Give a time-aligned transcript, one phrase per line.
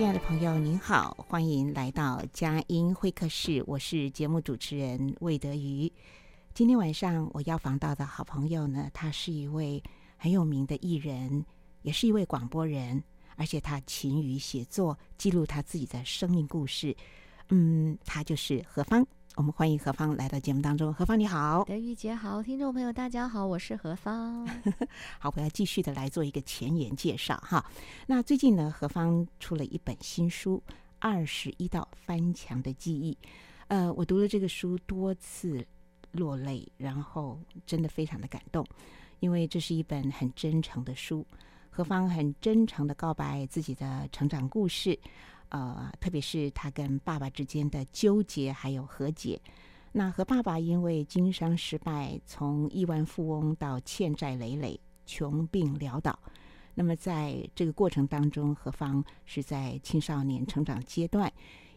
[0.00, 5.92] 亲爱的朋友，您好，欢迎来到佳音会客室，我是节目主持人魏德瑜。
[6.54, 9.82] 今天晚上我要访到的好朋友呢，他是一位
[10.16, 11.44] 很有名的艺人，
[11.82, 13.04] 也是一位广播人，
[13.36, 16.96] 而且他勤于写作，记录他自己的生命故事。
[17.50, 19.06] 嗯，他就是何方。
[19.36, 20.92] 我们欢迎何芳来到节目当中。
[20.92, 24.46] 何芳你好，德玉姐好，听众朋友大家好，我是何芳。
[25.20, 27.64] 好，我要继续的来做一个前言介绍哈。
[28.06, 30.60] 那最近呢，何芳出了一本新书
[30.98, 33.16] 《二十一道翻墙的记忆》。
[33.68, 35.64] 呃，我读了这个书多次
[36.12, 38.66] 落泪，然后真的非常的感动，
[39.20, 41.24] 因为这是一本很真诚的书。
[41.70, 44.98] 何芳很真诚的告白自己的成长故事。
[45.50, 49.40] 呃，特别是他跟爸爸之间的纠结还有和解。
[49.92, 56.18] 那和爸爸因为经商失败，从亿万富翁到欠债累累、穷病潦倒。
[56.74, 61.30] 那么在这个过程当中，何芳是在青少年成长阶段，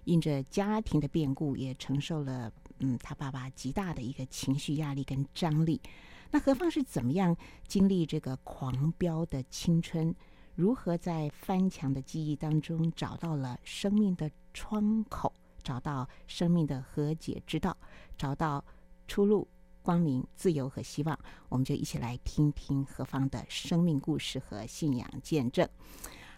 [0.04, 5.82] 因着家庭的变故，也承受了嗯他爸爸极大的一个情绪压力跟张力。
[6.30, 7.36] 那何芳是怎么样
[7.68, 10.14] 经历这个狂飙的青春？
[10.56, 15.34] 如何在翻墙的记忆当中找到了生命的窗口，
[15.64, 17.76] 找到生命的和解之道，
[18.16, 18.64] 找到
[19.08, 19.48] 出路、
[19.82, 21.18] 光明、自由和希望？
[21.50, 25.68] 我们就一起来听听何芳的生命故事和信仰见证。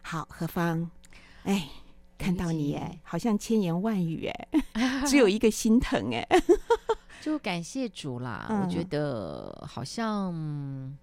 [0.01, 0.89] 好，何芳，
[1.43, 1.67] 哎，
[2.17, 6.25] 看到你哎，好像千言万语哎， 只有一个心疼哎，
[7.21, 8.45] 就感谢主啦。
[8.49, 10.97] 嗯、我觉得好像。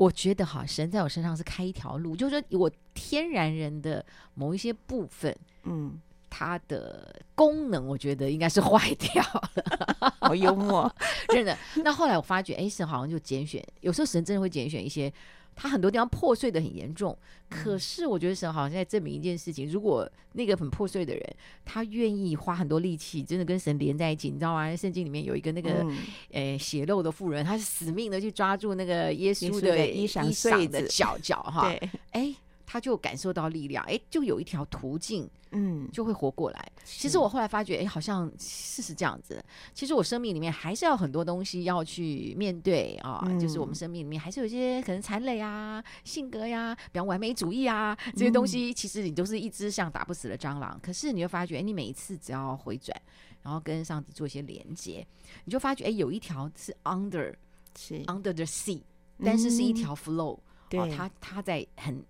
[0.00, 4.02] 我觉得哈，神在我身上是开一条路，就是说我天然人的
[4.32, 6.00] 某一些部分，嗯，
[6.30, 10.14] 它的功能，我觉得应该是坏 掉了。
[10.18, 10.90] 好幽默，
[11.28, 11.54] 真的。
[11.84, 15.12] 那后来我发觉，哎，神好像就拣选，有时候神真的会拣选一些。
[15.60, 17.14] 他很多地方破碎的很严重，
[17.50, 24.74] 可是我觉得神好像在证明一件事情：如果那个很破碎的人，他愿意花很多力气，真的跟神连在一起，你知道吗？
[24.74, 25.86] 圣经里面有一个那个，
[26.30, 32.34] 诶、嗯，血漏的妇人，他是死命的去抓住那个耶稣的衣裳的脚脚，哈，对，哎。
[32.72, 36.72] 他就感受到力量，哎，就有一条途径，嗯，就会活过来。
[36.84, 39.44] 其实我后来发觉，哎，好像事实这样子。
[39.74, 50.70] 其实我生命里面还是要很多东西要去面对啊，嗯、就是我们生命里面还是有一些可能残累啊、性格呀、啊，比方完美主义啊这些东西，其实你都是一只像打不死的蟑螂。
[50.74, 52.96] 嗯、可是你会发觉，哎，你每一次只要回转，
[53.42, 55.04] 然后跟上帝做一些连接，
[55.44, 57.34] 你就发觉，哎，有一条是 under，
[57.76, 58.80] 是 under the sea，
[59.24, 60.38] 但是是一条 flow，
[60.68, 62.00] 对、嗯啊，它它在很。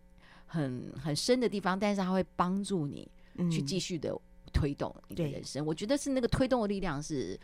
[0.52, 3.08] 很很深的地方，但是它会帮助你
[3.48, 4.12] 去继续的
[4.52, 5.64] 推动你的人生。
[5.64, 7.38] 嗯、我觉得是那个推动的力量是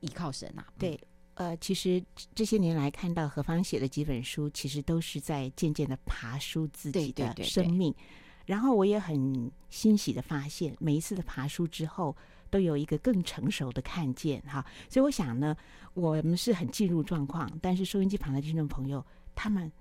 [0.00, 0.68] 依靠神呐、啊。
[0.78, 1.00] 对，
[1.32, 2.04] 呃，其实
[2.34, 7.90] 这些年来看到何芳写的几本书，其实都是在渐渐的爬梳自己的生命。
[7.90, 8.06] 对对对
[8.44, 12.14] 对，然后我也很欣喜的发现，每一次的爬书之后，
[12.50, 14.62] 都有一个更成熟的看见哈。
[14.90, 15.56] 所以我想呢，
[15.94, 19.02] 我们是很进入状况，但是收音机旁的听众朋友，
[19.34, 19.72] 他们。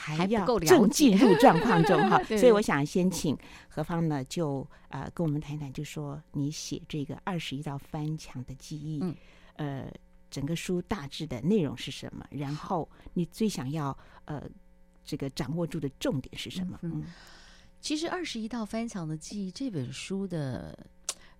[0.00, 3.36] 还要正进入状况中哈， 所以我想先请
[3.68, 9.02] 何芳呢，就呃跟我们谈谈，就说你写这个二十一道翻墙的记忆，
[9.56, 9.92] 呃，
[10.30, 12.26] 整个书大致的内容是什么？
[12.30, 14.42] 然后你最想要呃
[15.04, 16.78] 这个掌握住的重点是什么？
[16.82, 17.04] 嗯，
[17.80, 20.78] 其实二十一道翻墙的记忆这本书的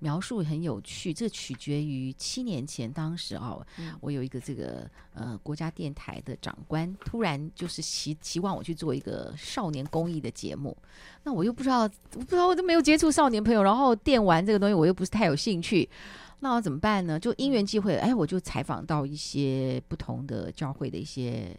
[0.00, 10.76] 描述很有趣，这取决于七年前，当时哦，嗯、我有一个这个呃国家电台的长官，突然就是希希望我去做一个少年公益的节目，
[11.22, 15.88] 那我又不知道，我不知道我都没有接触少年朋友，然后电玩这个东西我又不是太有兴趣，
[16.40, 17.20] 那我怎么办呢？
[17.20, 21.54] 就因缘际会，哎，我就采访到一些不同的教会的一些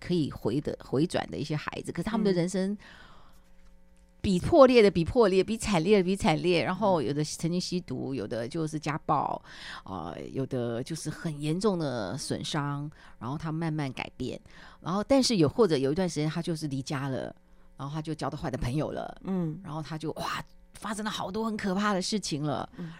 [0.00, 2.76] 可以回的回转的一些孩子，可是他们的人生。
[4.22, 6.62] 嗯比破裂的比破裂，比惨烈的比惨烈。
[6.62, 9.42] 然后有的曾经吸毒，有的就是家暴，
[9.82, 12.88] 啊、呃，有的就是很严重的损伤。
[13.18, 14.40] 然后他慢慢改变，
[14.80, 17.34] 然后但是有或者有一段时间他就是离家了，
[17.76, 20.40] 然后他就交到坏的朋友了，嗯，然后他就哇，
[20.74, 22.92] 发生了好多很可怕的事情了，嗯，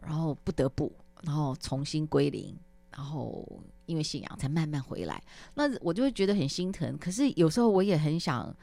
[0.00, 0.92] 然后不得不，
[1.22, 2.56] 然后重新归零，
[2.92, 3.44] 然后
[3.86, 5.20] 因为信仰才慢慢回来。
[5.54, 8.54] 那我就会觉得很心疼，可是有时候我也很想。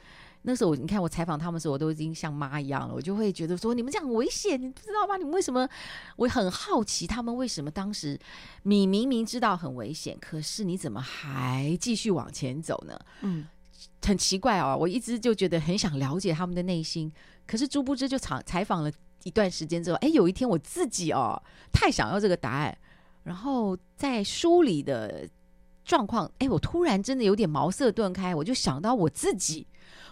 [0.48, 2.94] 那时候，你看我采访他们的时候，我都已经像妈一样了。
[2.94, 5.16] 我就会觉得说，你们这样很危险，你不知道吗？
[5.16, 5.68] 你们为什么？
[6.14, 8.16] 我很好奇，他们为什么当时
[8.62, 12.96] 你明明知道很危险，可是你怎么还继续往前走呢？
[13.22, 13.44] 嗯，
[14.02, 14.76] 很奇怪哦。
[14.80, 17.12] 我一直就觉得很想了解他们的内心，
[17.44, 18.92] 可是殊不知就采采访了
[19.24, 22.78] 一段时间之后，哎，有一天我自己哦，太想要这个答案，
[23.24, 25.28] 然后在梳理的
[25.84, 29.66] 状况，哎，我突然真的有点茅塞顿开，我就想到我自己。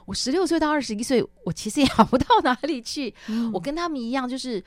[0.07, 3.15] 我十六岁到二十一岁，我其实也 好不到哪里去。
[3.29, 4.63] 嗯、我跟他们一样，就是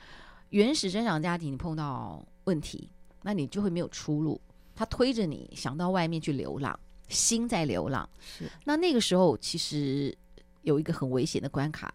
[0.50, 2.88] 原始生长家庭，你碰到问题，
[3.22, 4.40] 那你就会没有出路。
[4.74, 8.08] 他推着你想到外面去流浪，心在流浪。
[8.20, 8.48] 是。
[8.64, 10.16] 那那个时候，其实
[10.62, 11.92] 有一个很危险的关卡，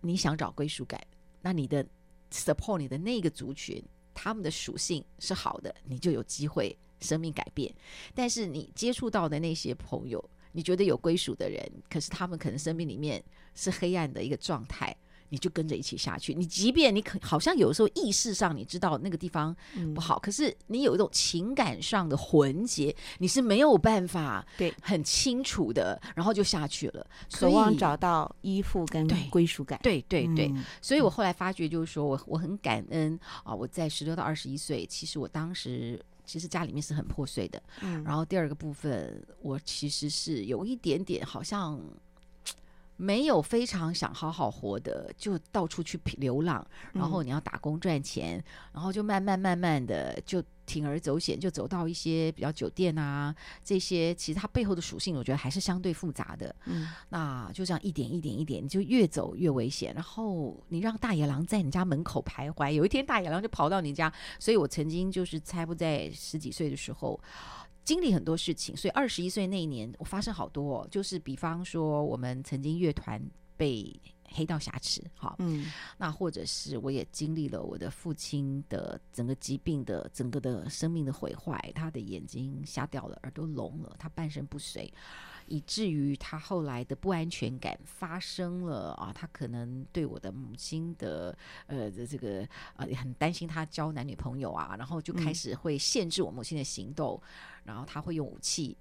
[0.00, 0.98] 你想找归属感，
[1.40, 1.84] 那你的
[2.30, 3.82] support 你的那个族群，
[4.14, 7.70] 他们的属性是好的，你就有机会生命改变。
[8.14, 10.22] 但是你接触到的那些朋友，
[10.52, 13.22] 你觉得有归属的人，可是他们可能生命里面
[13.54, 14.94] 是黑暗的一个状态，
[15.30, 16.34] 你就跟着一起下去。
[16.34, 19.56] 你即便你可好像有时候意识上你知道那个地方
[19.94, 27.06] 不好，嗯、可是你有一种情感上的魂结，你是没有办法对很清楚的，然后就下去了。
[27.28, 29.80] 所以渴望找到依附跟归属感。
[29.82, 33.54] 对对对，对，对、嗯，所以我后来发觉就是说我我很感恩啊！
[33.54, 35.98] 我在十六到二十一岁，其实我当时。
[36.24, 41.80] 其实家里面是很破碎的，嗯，然后第二个部分，我其实是有一点点好像
[43.02, 48.44] 没有非常想好好活的，就到处去流浪，然后你要打工赚钱，嗯，
[48.74, 50.42] 然后就慢慢慢慢的就。
[50.64, 53.34] 铤而走险，就走到一些比较酒店啊，
[53.64, 56.54] 这些其实它背后的属性，我觉得还是相对复杂的。
[56.66, 59.92] 嗯，那就这样一点一点一点，你就越走越危险。
[59.92, 64.10] 然后你让大野狼在你家门口徘徊，有一天大野狼就跑到你家。
[64.38, 67.20] 所以我曾经就是猜不在十几岁的时候
[67.84, 68.76] 经历很多事情。
[68.76, 73.22] 所以二十一岁那一年，我发生好多哦，就是比方说我们曾经乐团
[73.56, 74.00] 被。
[74.34, 84.90] 黑道挟持，好，嗯，那或者是我也经历了我的父亲的整个疾病的整个的生命的毁坏，他的眼睛瞎掉了，耳朵聋了，他半身不遂，
[85.48, 91.36] 以至于他后来的不安全感发生了啊，他可能对我的母亲的
[91.66, 98.76] 呃的这个呃也很担心他交男女朋友啊，然后就开始会限制我母亲的行动，嗯、然后他会用武器。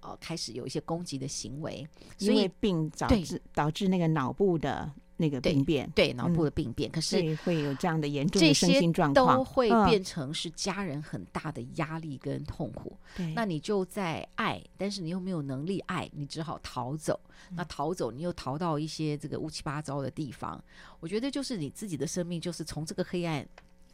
[0.00, 1.86] 呃，开始有一些攻击的行为，
[2.18, 12.96] 因为病导致导致那个脑部的那个病变，对，对脑部的病变，嗯、可是会有这样的严重的身心状况，都会变成是家人很大的压力跟痛苦。
[13.16, 17.18] 对、嗯，那你就在爱，但是你又没有能力爱，你只好逃走。
[17.50, 20.62] 嗯、那逃走，你又逃到一些这个乌七八糟的地方。
[20.98, 23.46] 我觉得就是你自己的生命，就是从这个黑暗。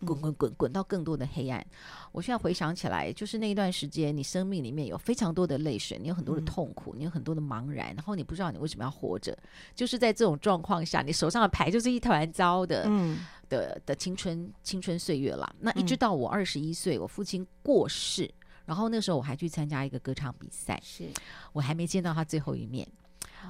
[0.04, 1.64] 滚滚滚滚到更多的黑暗。
[2.12, 9.36] 我现在回想起来，就是那一段时间，你生命里面有非常多的泪水，你有很多的痛苦，你有很多的茫然，然后你不知道你为什么要活着。
[9.74, 15.54] 就是在这种状况下，你手上的牌就是一团糟的，嗯，的的青春青春岁月了。
[15.60, 18.30] 那一直到我二十一岁，我父亲过世，
[18.64, 21.08] 然后那时候我还去参加一个歌唱比赛，是
[21.52, 22.86] 我还没见到他最后一面。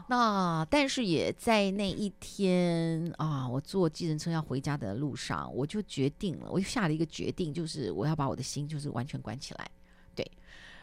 [0.08, 9.70] 那但是也在那一天啊，我坐计程车要回家的路上，我就决定了，我就下了一个决定，就是我要把我的心就是完全关起来。
[10.14, 10.30] 对，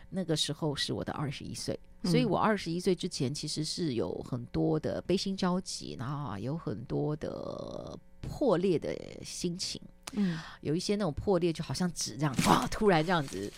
[0.09, 9.79] 那个时候是我的二十一岁，所以我二十一岁之前其实是有很多的悲心交集，然后有很多的破裂的心情，
[10.13, 13.51] 嗯，有一些那种破裂就好像纸这样，哇，突然这样子。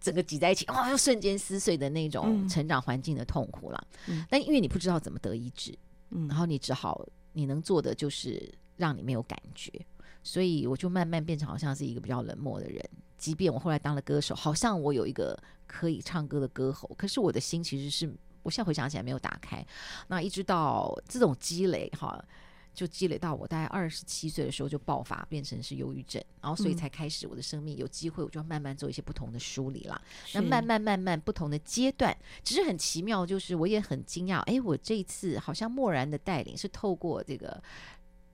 [0.00, 0.90] 整个挤在一起，哇！
[0.90, 3.86] 又瞬间撕碎的那种成长环境的痛苦了。
[4.08, 5.76] 嗯、但因为你不知道怎么得医治，
[6.10, 9.70] 嗯，然后你只好你能做的就是让你没有感觉，
[10.22, 12.82] 所以我就慢慢变成好像是一个比较冷漠的人。
[13.18, 18.12] 即便我后来当了歌手，好像我有一个可以唱歌的歌喉，可是我的心其实是，
[18.42, 19.64] 我现在回想起来没有打开。
[20.08, 22.24] 那一直到这种积累，哈。
[22.74, 30.00] 就积累到我大概二十七岁的时候就爆发，变成是忧郁症，然后所以才开始我的生命有机会，我就要慢慢做一些不同的梳理啦。
[30.32, 37.62] 那慢慢慢慢不同的阶段，只是很奇妙，就是我也很惊讶，哎，我这一次好像默然的带领是透过这个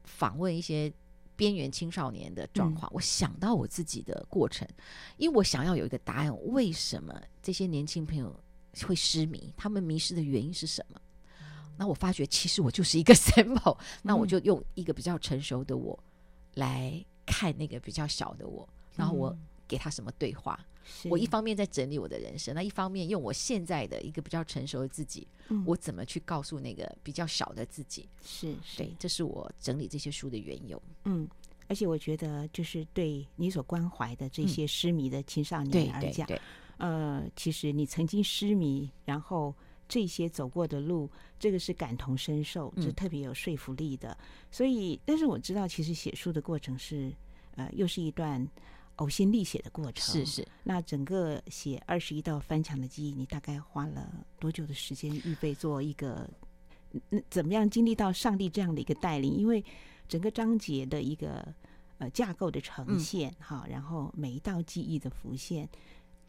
[0.05, 0.93] 访问一些
[1.35, 4.67] 边缘青少年的状况，嗯、我想到我自己的过程，
[5.17, 8.41] 因为我想要有一个答案，为什么这些年轻朋友
[8.87, 9.53] 会失迷？
[9.57, 11.01] 他们迷失的原因是什么？
[11.79, 15.97] 那我发觉，其实我就是一个 sample，那我就用一个比较成熟的我
[16.55, 19.35] 来看那个比较小的我，然后我
[19.69, 20.59] 给他什么对话？
[21.05, 25.29] 我一方面在整理我的人生，那一方面用我现在的一个比较成熟的自己，
[25.67, 28.09] 我怎么去告诉那个比较小的自己？
[28.25, 30.83] 是，对，这是我整理这些书的缘由。
[31.05, 31.29] 嗯，
[31.69, 36.27] 而且我觉得，就是对你所关怀的这些失迷的青少年而讲，
[36.79, 39.55] 呃，其实你曾经失迷，然后。
[39.89, 44.11] 这些走过的路，这个是感同身受，是特别有说服力的。
[44.11, 47.11] 嗯、所以，但是我知道，其实写书的过程是，
[47.57, 48.47] 呃，又是一段
[48.99, 50.15] 呕心沥血的过程。
[50.15, 50.47] 是是。
[50.63, 56.29] 那整个写二十一道翻墙的记忆，你大概花了多久的时间预备做一个？
[57.11, 59.35] 嗯，怎么样经历到上帝这样的一个带领？
[59.35, 59.65] 因为
[60.07, 61.47] 整个章节的一个
[61.99, 65.69] 呃架构的呈现，哈、嗯，然后每一道记忆的浮现，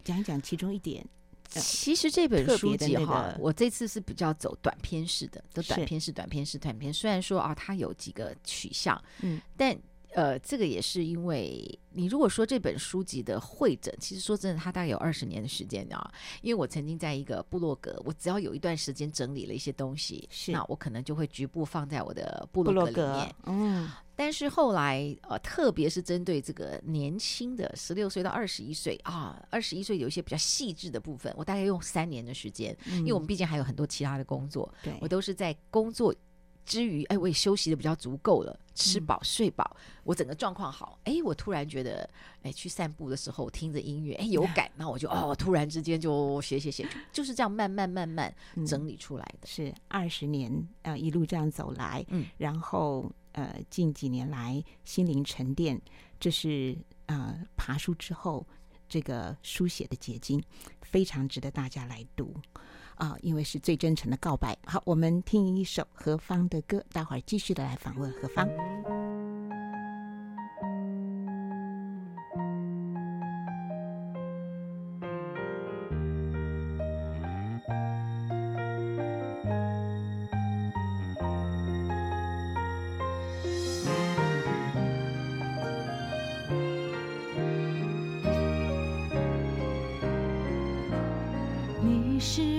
[0.04, 1.06] 讲一讲其中一点。
[1.50, 6.94] 其实这本书籍哈，我这次是比较走短篇式的，走短篇式、短篇式、短篇。
[6.94, 9.76] 虽然说啊，它有几个取向，嗯，但
[10.14, 16.12] 呃，这个也是因为你如果说这本书籍的会诊，其实说真的，它大概有二十年的时间啊。
[16.42, 23.90] 因为我曾经在一个部落格，我只要有一段时间整理了一些东西，是那我可能就会局部放在我的部落格里面，嗯。
[24.16, 36.14] 但是后来，呃，特别是针对这个年轻的十六岁到二十一岁啊，二十一岁有一些比较细致的部分，我大概用三年的时间，嗯、因为我们毕竟还有很多其他的工作，对我都是在工作
[36.70, 42.08] 之余，哎，我也休息的比较足够了，吃饱睡饱，嗯、我整个状况好，哎，我突然觉得，
[42.44, 48.32] 哎，去散步的时候听着音乐，哎，有感，那我就哦，突然之间就写写写，就是这样慢慢慢慢
[48.68, 50.52] 整理出来的，嗯、是二十年
[50.84, 53.12] 啊、呃，一路这样走来，嗯，然后。
[53.34, 55.80] 呃，近几年来心灵沉淀，
[56.20, 58.46] 这是呃爬书之后
[58.90, 60.44] 这个书写的结晶，
[60.82, 62.34] 非常值得大家来读
[63.00, 64.56] 啊、因为是最真诚的告白。
[64.66, 68.48] 好，我们听一首何方的歌，待会儿继续的来访问何方。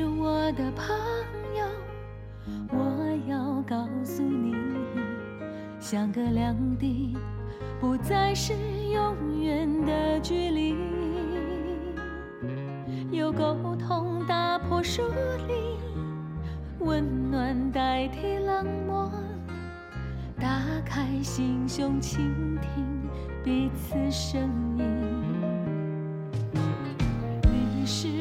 [0.01, 0.97] 是我的朋
[1.55, 1.67] 友
[2.71, 4.55] 我要告诉你
[5.79, 7.19] 相隔两地
[7.79, 8.55] 不再是
[8.91, 10.75] 永远的距离。
[13.11, 15.03] 有沟通打破疏
[15.47, 15.77] 离
[16.79, 19.13] 温暖代替冷漠
[20.41, 22.87] 打开心胸倾听
[23.45, 24.87] 彼此声音。
[27.43, 28.20] 你是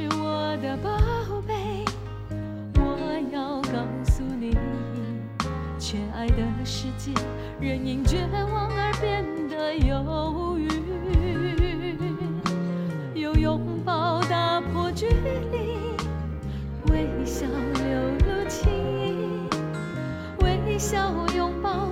[5.92, 7.12] 缺爱的世界
[7.60, 10.68] 人因绝望而变得忧郁
[13.20, 15.80] 有拥抱打破距离
[16.92, 19.50] 微笑流露情意
[20.44, 21.88] 微笑拥抱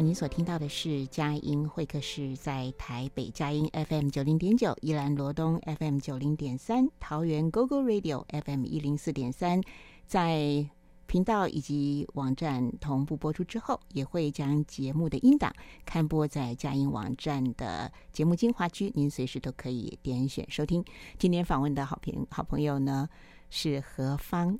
[0.00, 9.60] 您所听到的是佳音会客室，在台北佳音 FM 九零点九，宜兰罗东 FM 九零点三，桃园 GoGo Radio FM 一零四点三，
[10.06, 10.68] 在
[11.06, 15.52] 频道以及网站同步播出之后，也会将节目的音档
[15.84, 20.84] 刊播在佳音网站的节目精华区，您随时都可以点选收听。
[21.18, 23.08] 今天访问的好朋好朋友呢
[23.50, 24.58] 是何方。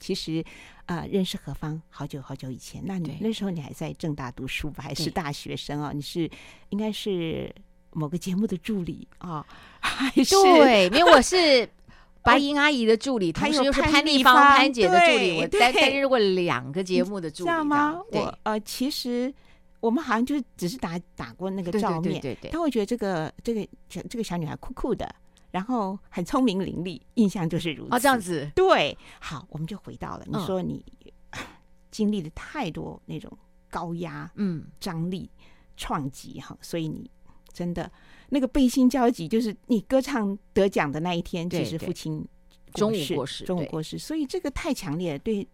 [0.00, 0.42] 其实，
[0.86, 4.82] 啊、呃，认识何芳好久好久以前，那你那时候你还在正大读书吧？
[4.82, 5.92] 还是大学生啊？
[5.94, 6.28] 你是
[6.70, 7.54] 应该是
[7.92, 9.44] 某个节目的助理啊？
[9.78, 11.68] 还是对，因为我是
[12.22, 18.00] 白银阿姨的助理，同时 又是潘丽芳潘姐的助理，我担担任过两个节目的助理，知道吗？
[18.12, 19.32] 我呃，其实
[19.80, 25.14] 我们好像就只是打打过那个照面，对对对对，他会觉得这个这个小这个小女孩酷酷的。
[25.50, 27.94] 然后很聪明伶俐，印象就是如此。
[27.94, 28.50] 哦，这样子。
[28.54, 30.24] 对，好，我们就回到了。
[30.26, 30.84] 你说你
[31.90, 33.36] 经历了太多那种
[33.68, 35.28] 高压、嗯，张力、
[35.76, 37.10] 创击哈，所以你
[37.52, 37.90] 真的
[38.28, 42.24] 那个背心交集，就是你歌唱得奖的那一天，就是父亲
[42.74, 43.98] 中午过世，中午过世。
[43.98, 45.46] 所以这个太强烈了，对，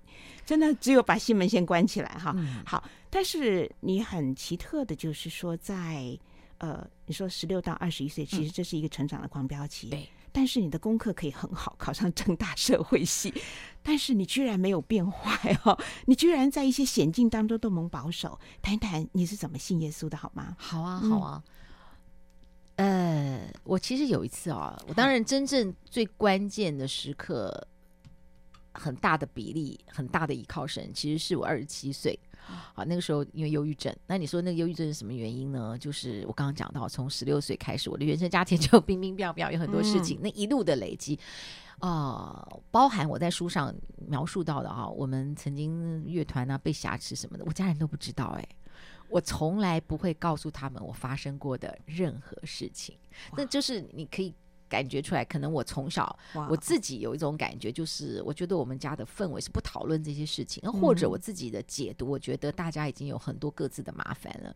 [0.45, 2.37] 真的只有把心门先关起来哈。
[2.67, 6.19] 好，但是你很奇特的，就是说在。
[6.59, 9.91] 呃，你说十六到二十一岁，其实这是一个成长的狂飙期。
[9.91, 13.33] 对、嗯，但是你的功课可以很好，考上正大社会系，
[13.83, 18.39] 但是你居然没有变坏哦，你居然在一些险境当中都能保守。
[18.63, 20.57] 谈一谈你是怎么信耶稣的，好吗？
[20.59, 21.45] 好啊，好啊。
[22.77, 27.67] 嗯、呃，我其实有一次啊，我当然真正最关键的时刻，
[28.73, 32.19] 很大的比例，很大的依靠神，其实是我二十七岁。
[32.75, 35.77] 好，那个时候因为忧郁症，那你说那个忧郁症是什么原因呢？
[35.79, 41.19] 就是我刚刚讲到，从十六岁开始，我的原生家庭 就冰冰冰冰，有很多事情，嗯、那一路的累积，
[41.81, 43.75] 啊、呃，包含我在书上
[44.07, 48.49] 描述到的啊，我们曾经乐团啊被挟持什么的，我家人都不知道哎、欸，
[49.09, 52.97] 我从来不会告诉他们我发生过的任何事情，
[53.37, 54.35] 那就是你可以。
[54.69, 56.19] 感觉出来，可能我从小
[56.49, 64.55] 我自己有一种感觉，就是我觉得我们家的氛围是不讨论这些事情，或者我自己的解读，我觉得大家已经有很多各自的麻烦了。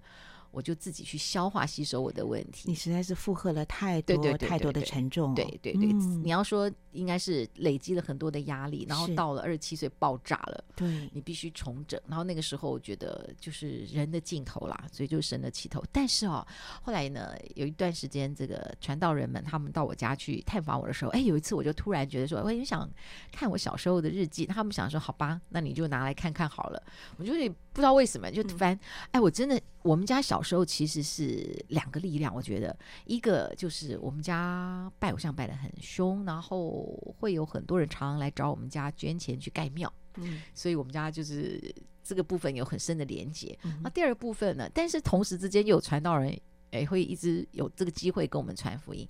[0.52, 2.68] 我就自己去消化吸收我的问题。
[2.68, 5.32] 你实在是负荷了太多太多的沉重。
[5.32, 10.64] 对对对，你要说应该是累积了很多的压力，然后到了二十七岁爆炸了。
[10.74, 12.00] 对，你必须重整。
[12.08, 15.80] 然后那个时候我觉得就是人的尽头啦，所以就神的起头。
[15.92, 16.44] 但是哦，
[16.82, 22.90] 后来呢，有一段时间这个传道人们他们到我家去探访我的时候，哎，有一次我就突然觉得说，我也想
[23.30, 24.46] 看我小时候的日记。
[24.46, 26.82] 他们想说，好吧，那你就拿来看看好了。
[27.18, 27.32] 我就
[27.72, 28.76] 不知道为什么就翻，
[29.12, 30.40] 哎，我真的我们家小。
[30.40, 36.79] 小时候其实是两个力量，我觉得一个就是我们家拜偶像拜的很凶，然后
[37.18, 43.58] 会有很多人常常来找我们家捐钱去盖庙，嗯，所以我们家就是这个部分有很深的连结。
[43.64, 46.38] 嗯、那第二部分呢，但是同时之间又有传道人，
[46.70, 49.08] 哎，会一直有这个机会跟我们传福音。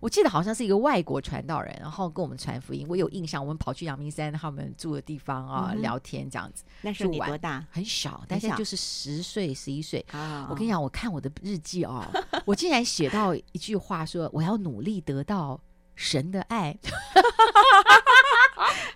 [0.00, 2.86] 我记得好像是一个外国传道人，然后跟我们传福音。
[2.88, 6.62] 我有印象，我们跑去阳明山他们住的地方啊，嗯、聊天这样子。
[6.82, 7.66] 那时候你多大？
[7.68, 10.06] 很小，但是就是十岁、十一岁。
[10.48, 12.06] 我跟你讲，我看我的日记哦，
[12.44, 15.60] 我竟然写到一句话说：“我要努力得到
[15.98, 16.76] 神的爱。”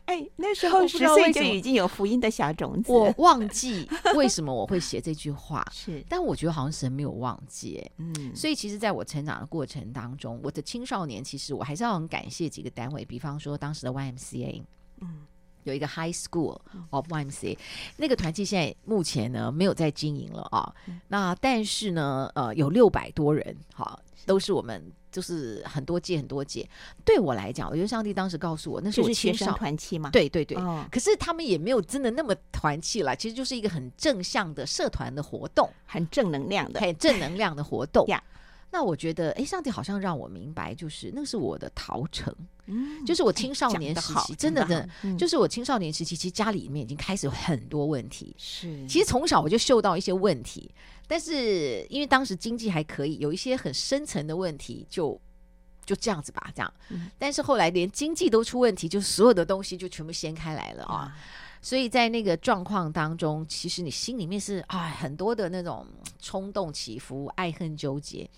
[0.06, 2.92] 哎，那时候十岁就已经有福音的小种子。
[2.92, 7.82] 我忘记 为什么我会写这句话， 是，但我觉得好像神没有忘记。
[7.98, 14.62] 嗯，所以其实在我成长的过程当中，我的青少年其实我还是要很感谢几个单位，比方说当时的 YMCA，
[15.00, 15.22] 嗯，
[15.64, 16.58] 有一个 High School
[16.90, 17.56] of YMCA，
[17.96, 20.74] 那个团契现在目前呢没有在经营了啊。
[21.08, 24.92] 那但是呢，呃，有六百多人，哈，都是我们。
[25.12, 26.68] 就是很多届很多届，
[27.04, 30.10] 对我来讲，我觉得上帝当时告诉我，那是我青少团契嘛。
[30.10, 38.06] 对对对，哦、可是他们也没有真的那么团契了，其实就是一个很正向的社团的活动，很正能量的，很正能量的活动。
[38.10, 38.22] 呀，
[38.72, 42.34] 那我觉得，哎，上帝好像让我明白，就是那是我的逃城。
[42.64, 48.34] 嗯，就是我青少年时期，真的真的，嗯、就是我青少年时期，其实家里面已经开始有很多问题。
[48.38, 50.72] 是，其实从小我就嗅到一些问题，
[51.06, 55.20] 但是因为当时经济还可以，有一些很深层的问题就，
[55.84, 56.74] 就就这样子吧，这样。
[56.88, 61.14] 嗯、但是后来连经济都出问题，就所有的东西就全部掀开来了啊！
[61.60, 65.86] 所以在那个状况当中，其实你心里面是哎很多的那种
[66.18, 68.28] 冲动起伏、爱恨纠结。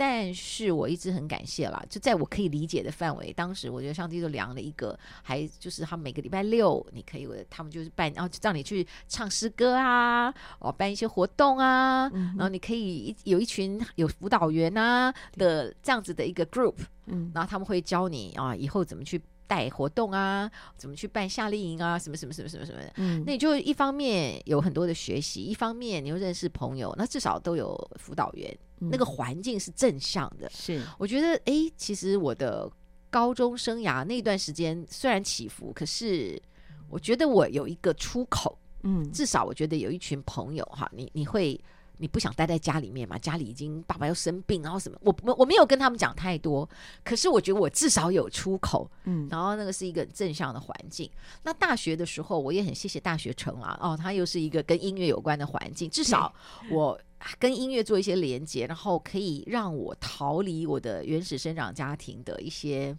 [0.00, 3.30] 但是我一直很感谢啦，就在我可以理解的范围。
[3.34, 22.92] 当时我觉得上帝就量了一个，还就是他每个礼拜六，你可以，他们就是办，然后就让你去唱诗歌啊，哦，办一些活动啊，嗯、然后你可以有一群有辅导员啊的这样子的一个 group，嗯，然后他们会教你啊，以后怎么去带活动啊，怎么去办夏令营啊，什么什么什么什么什么的。
[22.98, 30.48] 嗯，那你就一方面有很多的学习，一方面你又认识朋友，那至少都有辅导员，嗯、那个环境是正向的。
[30.50, 32.70] 是，我觉得，哎，其实我的
[33.10, 36.40] 高中生涯那段时间虽然起伏，可是
[36.88, 38.56] 我觉得我有一个出口。
[38.84, 41.60] 嗯，至少我觉得有一群朋友哈，你你会。
[42.00, 43.18] 你不想待在家里面嘛？
[43.18, 44.98] 家里已经爸爸要生病，然后什么？
[45.02, 46.66] 我我我没有跟他们讲太多，
[47.04, 51.10] 可是我觉得我至少有出口，嗯，然后那个是一个正向的环境。
[51.42, 56.34] 那大学的时候，我也很谢谢大学城啊，哦，它又是一个跟音乐有关的环境，至少
[56.70, 56.98] 我
[57.38, 62.96] 跟音乐做一些连接，然后可以让我逃离我的原始生长家庭的一些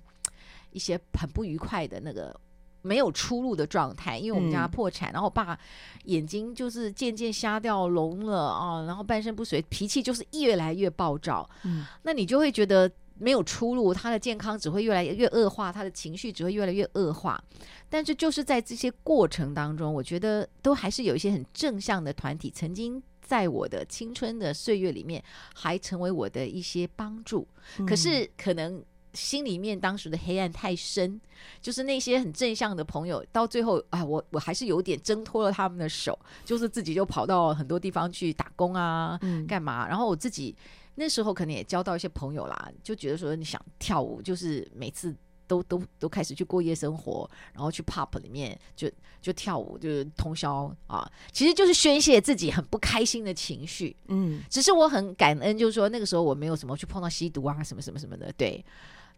[0.69, 2.39] 一些很不愉快的那个。
[2.81, 5.57] 没有出路的状态，因为我们家破产，嗯、然后我爸
[6.05, 11.47] 眼睛就是渐渐瞎掉聋了啊，然后半身不遂，脾气就是越来越暴躁。
[11.63, 17.41] 嗯，那你就会觉得没有出路，他的健康只会越来越恶化，他的情绪只会越来越恶化。
[17.89, 27.47] 但是就是在这些过程当中，我觉得都还是有一些很正向的团体，曾经在我的青春的岁月里面还成为我的一些帮助。
[27.77, 28.83] 嗯、可是可能。
[29.13, 31.19] 心里面当时的黑暗太深，
[31.61, 39.87] 就是那些很正向的朋友，到最后啊，我我还是有点挣脱了他们的手，就是自己就跑到很多地方去打工啊，嗯、干嘛？
[39.87, 40.55] 然后我自己
[40.95, 45.15] 那时候可能也交到一些朋友啦，就觉得说你想跳舞，就是每次
[45.47, 48.89] 都都都开始去过夜生活，然后去 pop 里面就
[49.21, 53.93] 就跳舞，就是通宵啊，其实就是宣泄自己很不开心的情绪。
[54.07, 58.63] 嗯，只是我很感恩，就是说那个时候我没有什么去碰到吸毒啊，什么什么什么的，对。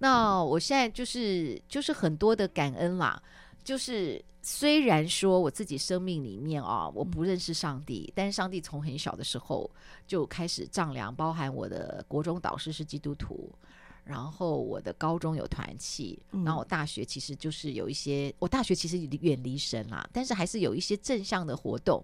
[0.04, 3.24] 那我现在就是就是很多的感恩啦，
[3.64, 9.72] 就是虽然说我自己生命里面啊，我不认识上帝，但是上帝从很小的时候
[10.06, 13.50] 就开始丈量，包含我的国中导师是基督徒，
[14.04, 22.04] 然后我的高中有团契，然后我大学其实就是有一些，我大学其实远离神啦，但是还是有一些正向的活动。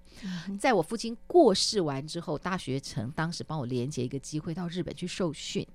[0.58, 5.68] 在我父亲过世完之后，大学城当时帮我连接一个机会到日本去受训。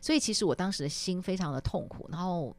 [0.00, 2.54] 所以其实我当时的心非常的痛苦，然后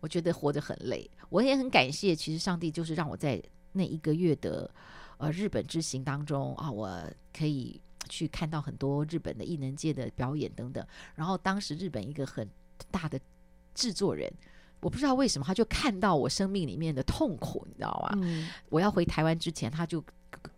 [0.00, 1.08] 我觉得活得很累。
[1.28, 4.70] 我也很感谢，其实上帝就是让我在那一个月的
[5.18, 7.02] 呃日本之行当中啊，我
[7.36, 10.86] 可以去看到很多日本的艺能界的表演等等。
[11.14, 12.48] 然后当时日本一个很
[12.90, 13.20] 大的
[13.74, 14.32] 制作人，
[14.80, 18.18] 我不知道为什么他就看到我生命里面的痛苦，你知道吗？
[18.22, 18.48] 嗯。
[18.68, 20.02] 我要回台湾之前，他就。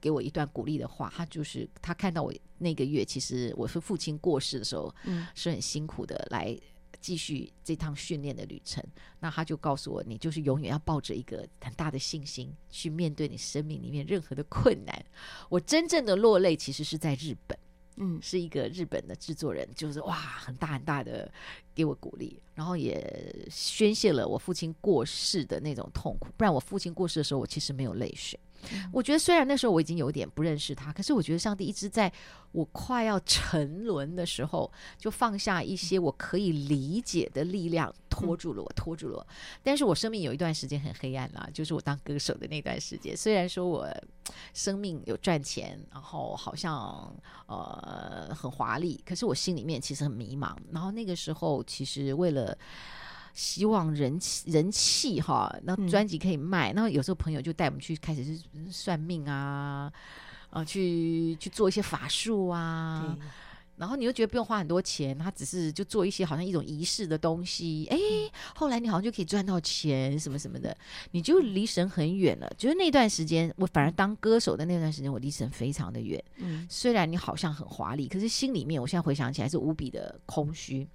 [0.01, 6.57] 给我一段鼓励的话，他就是他看到我那个月，其实我是父亲过世的时候，嗯，是很辛苦的来
[7.01, 8.83] 继续这趟训练的旅程。
[9.21, 15.05] 那他就告诉我，你就是永远要抱着一个很大的信心去面对你生命里面任何的困难。
[15.49, 17.59] 我真正的落泪其实是在日本，
[17.97, 21.31] 嗯，是一个日本的制作人，就是哇，很大很大的
[21.75, 26.29] 给我鼓励，然后也宣泄了我父亲过世的那种痛苦。
[26.37, 28.39] 不然我父亲过世的时候，我其实没有泪水。
[28.93, 32.13] 我觉得虽然那时候我已经有点不认识他，可是我觉得上帝一直在
[32.53, 39.27] 我快要沉沦的时候，就放下一些我可以理解的力量，拖住了我，拖住了我。
[39.63, 43.17] 但是我生命有一段时间很黑暗啦，就是我当歌手的那段时间。
[43.17, 43.89] 虽然说我
[44.53, 47.15] 生命有赚钱，然后好像
[47.47, 50.57] 呃很华丽，可是我心里面其实很迷茫。
[50.73, 52.57] 然后那个时候，其实为了
[53.35, 56.73] 希望人气人气哈，那专辑可以卖。
[56.73, 58.41] 那、嗯、有时候朋友就带我们去开始是
[58.71, 59.93] 算命啊，
[60.51, 63.17] 啊，去去做一些法术啊。
[63.77, 67.89] 然后你又觉得不用花很多钱，他只是就做一些好像一种仪式的东西。
[67.91, 67.97] 哎，
[68.55, 70.77] 后来你好像就可以赚到钱什么什么的，
[71.13, 72.53] 你就离神很远了。
[72.59, 76.23] 就是那段时间，我反而当歌手的那段时间，我离神非常的远。
[76.37, 80.87] 嗯，虽然你好像很华丽，可是心里面，我现在回想起来是无比的空虚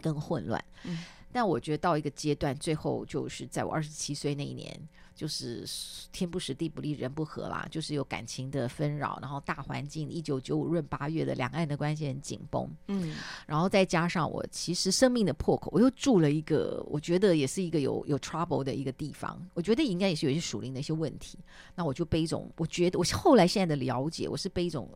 [0.00, 0.64] 跟混乱。
[0.82, 0.98] 嗯。
[1.32, 4.76] 但我觉得到一个阶段，最后就是在我二十七岁那一年，
[5.14, 5.64] 就是
[6.10, 13.14] 天不时地不利人不和啦，就是有感情的纷扰，然后大环境一九九五闰八月的两岸的关系很紧绷，嗯，
[13.46, 21.38] 然后再加上我其实生命的破口，我又住了一个，我觉得也是一个有有 trouble 的一个地方，我觉得应该也是有一些属灵的一些问题，
[21.74, 24.88] 那我就被一种，我觉得我后来现在的了解，我是被一种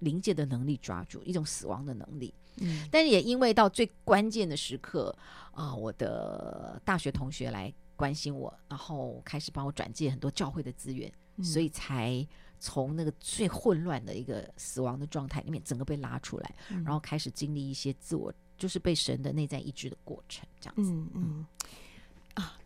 [0.00, 2.32] 灵界的能力抓住，一种死亡的能力。
[2.60, 5.16] 嗯，但是也因为到最关键的时刻
[5.52, 12.26] 啊，我的大学同学来关心我，然后开始帮我转介很多教会的资源，嗯，所以才
[12.58, 20.92] 从那个最混乱的一个死亡的状态里面，整个被拉出来，嗯，然后开始经历一些自我，就是被神的内在医治的过程，这样子。
[20.92, 21.22] 嗯嗯。
[21.22, 21.46] 啊，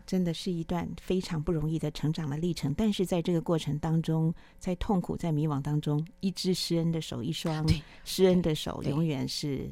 [0.07, 2.73] 真的是一段非常不容易的成长的历程。
[2.75, 7.67] 但是在这个过程当中，在痛苦、在迷惘当中，一只施恩的手，一双
[8.05, 9.71] 施恩的手，永远是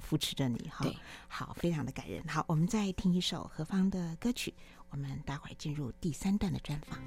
[0.00, 0.86] 扶持着你哈。
[1.28, 2.22] 好，非常的感人。
[2.26, 4.54] 好，我们再听一首何方的歌曲，
[4.90, 6.98] 我们待会儿进入第三段的专访。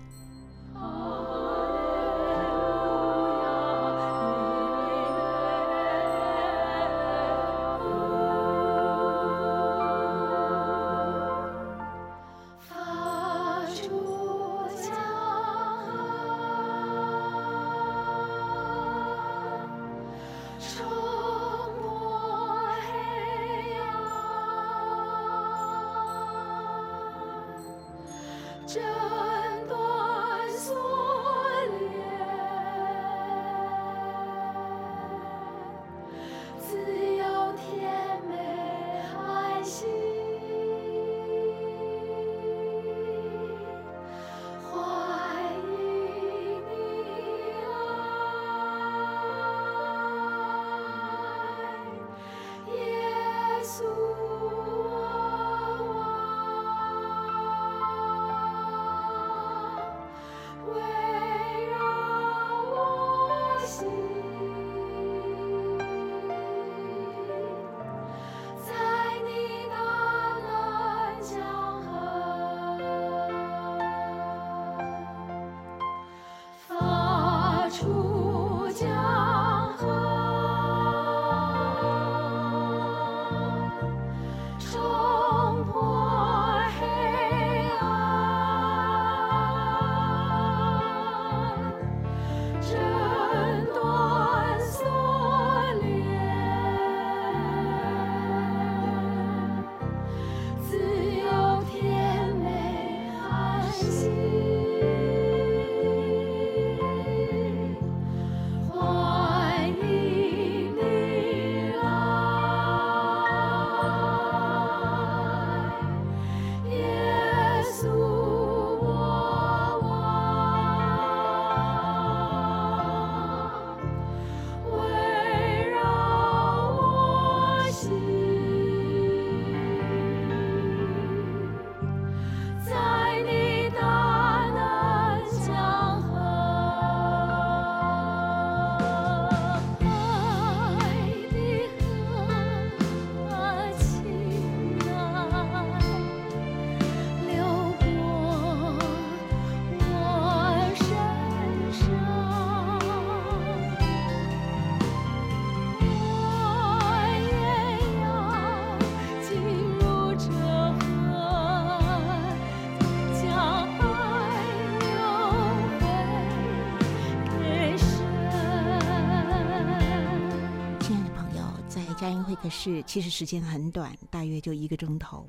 [172.42, 175.28] 可是，其实时间很短，大约就一个钟头，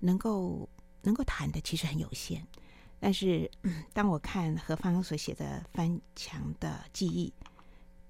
[0.00, 0.68] 能够
[1.02, 2.44] 能够谈的其实很有限。
[2.98, 7.32] 但是，嗯、当我看何方所写的《翻墙的记忆》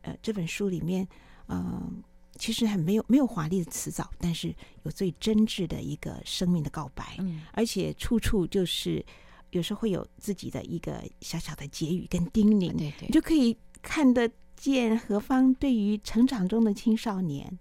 [0.01, 1.07] 呃这本书里面，
[1.49, 1.93] 嗯、呃，
[2.37, 9.05] 其实很没有没有华丽的辞藻，但是有最真挚的一个生命的告白，嗯，而且处处就是
[9.51, 17.59] 有时候会有自己的一个小小的结语跟叮咛，对对，你就可以看得见何方对于成长中的青少年。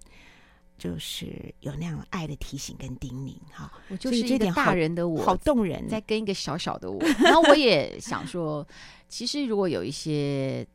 [0.81, 6.99] 就是有那样爱的提醒跟叮咛哈，我就是一个大人的我，好，动人，在跟一个小小的我。
[7.19, 8.67] 然后我也想说，
[9.07, 10.65] 其实如果有一些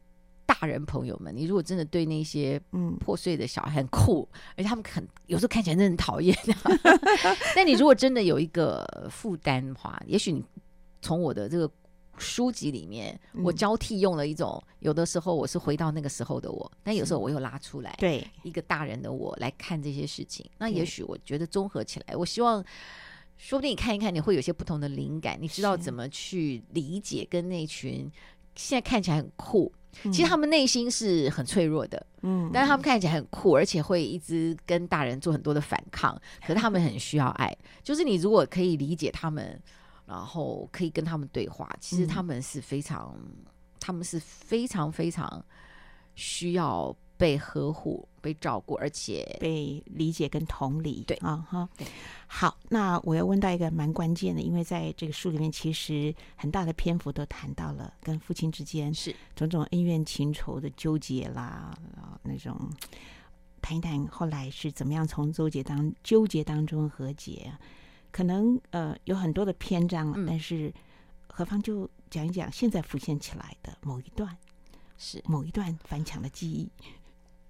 [0.46, 6.38] 大人朋友们，你如果真的对那些嗯破碎的小孩很酷，嗯、而且他们很有时候看起来真的很讨厌，
[7.56, 10.40] 但你如果真的有一个负担的话，也许你
[11.02, 11.68] 从我的这个。
[12.18, 20.44] 书籍里面，我交替用了一种，嗯、有的时候我是回到那个时候的我，但有时候我又拉出来，对一个大人的我来看这些事情。
[20.58, 22.64] 那也许我觉得综合起来，我希望
[23.36, 28.10] 说不定你看一看，你会有些不同的灵感，你知道怎么去理解跟那群
[28.54, 29.72] 现在看起来很酷，
[30.04, 37.54] 其实他们内心是很脆弱的，嗯，但是他们看起来很酷，而且会一直跟大人做很多的反抗，可是他们很需要爱。
[37.82, 39.60] 就是你如果可以理解他们。
[40.06, 43.44] 然后可以跟他们对话，其实他们是非常，嗯、
[43.80, 45.44] 他们是非常非常
[46.14, 51.02] 需要被呵护、被照顾，而且被理解跟同理。
[51.06, 51.16] 对。
[51.16, 51.68] 啊，哈。
[51.76, 51.86] 对，
[52.26, 59.14] 好，那我要问到一个蛮关键的，因为在这个书里面，其实很大的篇幅都谈到了跟父亲之间是。
[59.34, 61.76] 种种恩怨情仇的纠结啦，
[62.22, 62.56] 那种
[63.60, 67.52] 谈一谈后来是怎么样从纠结当纠结当中和解。
[68.16, 70.72] 可能呃有很多的篇章，嗯、但是
[71.26, 74.34] 何方就讲一讲现在浮现起来的某一段，
[74.96, 76.66] 是某一段翻墙的记忆。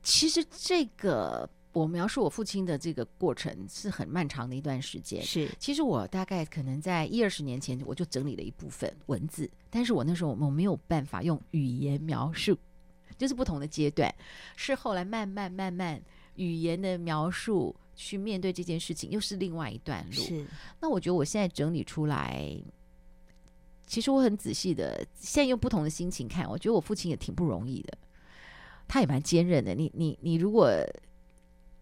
[0.02, 5.22] 其实这个我描述我父亲的这个过程是很漫长的一段时间。
[5.22, 12.58] 是，其实我大概可能在一二十年前我就整理了一部分文字，但是我那时候我没有办法用语言描述，
[13.16, 14.12] 就是不同的阶段，
[14.56, 16.02] 是后来慢慢慢慢
[16.34, 20.22] 语言的描述去面对这件事情，又是另外一段路。
[20.22, 20.46] 是，
[20.80, 22.56] 那我觉得我现在整理出来。
[23.88, 27.96] 其实我很仔细的，现在用不同的心情看，我觉得我父亲也挺不容易的，
[28.88, 29.74] 他也蛮坚韧的。
[29.76, 30.72] 你你你，如果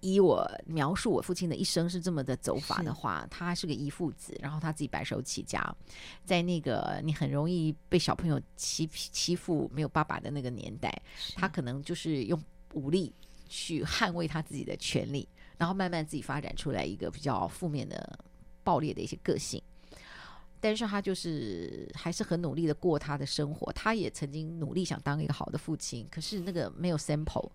[0.01, 5.75] 以我描述我父亲的一生是这么的走法的话，是他是个遗父子，然后他自己白手起家，
[6.27, 11.03] 在那个你很容易被小朋友欺欺负、没有爸爸的那个年代，
[11.35, 12.39] 他可能就是用
[12.75, 13.11] 武力
[13.49, 15.27] 去捍卫他自己的权利，
[15.59, 18.19] 然后慢慢自己发展出来一个比较负面的、
[18.63, 19.63] 暴烈的一些个性。
[20.61, 27.51] 但是他就是还是很努力的过他的生活，他也曾经努力想当一个好的父亲，可是那个没有 sample，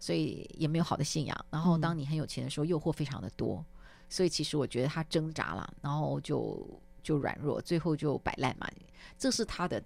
[0.00, 1.46] 所以也没有好的信仰。
[1.50, 3.64] 然后当你很有钱的时候，诱惑非常的多，
[4.08, 6.68] 所以其实我觉得他挣扎了，然后就
[7.00, 8.68] 就软弱，最后就摆烂嘛。
[9.16, 9.80] 这是他的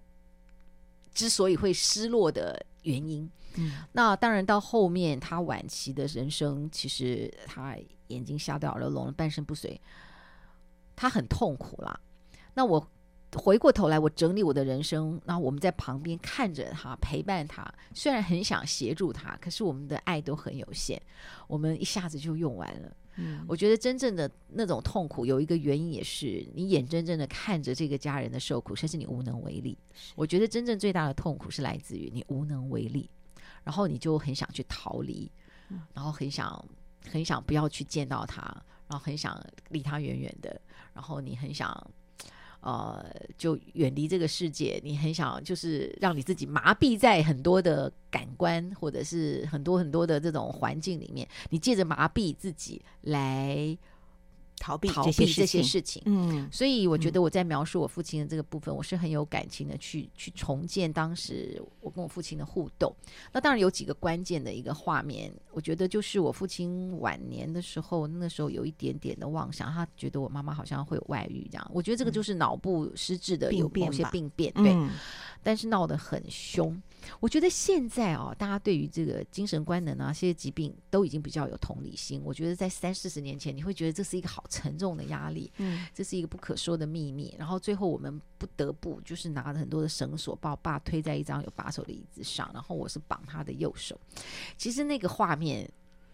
[1.12, 3.30] 之所以会失落的原因。
[3.56, 7.76] 嗯，那当然到后面他晚期的人生，其实他
[8.08, 9.80] 眼睛瞎掉耳朵聋了，半身不遂，
[10.96, 12.00] 他很痛苦啦。
[12.54, 12.90] 那我
[13.34, 17.66] 回过头来，我整理我的人生，那我们在旁边看着他，陪伴他。
[17.94, 21.00] 虽然很想协助他，可是我们的爱都很有限，
[21.46, 22.96] 我们一下子就用完了。
[23.16, 29.76] 嗯，我觉得真正的那种痛苦，有一个原因也是你眼睁睁的看着这个家人的受苦，甚至你无能为力。
[30.14, 33.10] 我觉得真正最大的痛苦是来自于你无能为力，
[33.64, 35.30] 然后你就很想去逃离，
[35.94, 36.64] 然后很想
[37.10, 38.42] 很想不要去见到他，
[38.88, 40.60] 然后很想离他远远的，
[40.94, 41.90] 然后你很想。
[42.62, 43.04] 呃，
[43.36, 53.76] 就远离这个世界，你很想就是让你自己麻痹在很多的感官，或者是很多很多的这种环境里面，你借着麻痹自己来。
[54.62, 62.94] 逃避逃避这些事情，嗯，所以我觉得我在描述我父亲的这个部分，嗯、我是很有感情的去，去去重建当时我跟我父亲的互动。
[63.32, 71.70] 那当然有几个关键的一个画面，我觉得就是我父亲晚年的时候，那时候有一点点的妄想，他觉得我妈妈好像会有外遇这样。
[71.74, 74.90] 我觉得这个就是脑部失智的有某些病变，对，嗯、
[75.42, 76.80] 但是闹得很凶。
[77.18, 82.22] 我觉得现在啊，大家对于这个精神官能啊，这些疾病都已经比较有同理心。
[82.24, 87.34] 我觉得在三四十年前，你会觉得这是一个好沉重的压力，嗯，这是一个不可说的秘密。
[87.36, 94.00] 然后最后我们不得不就是拿着很多的绳索，把我爸推在一张有把手的椅子上，然后我是绑他的右手。
[94.56, 95.68] 其实那个画面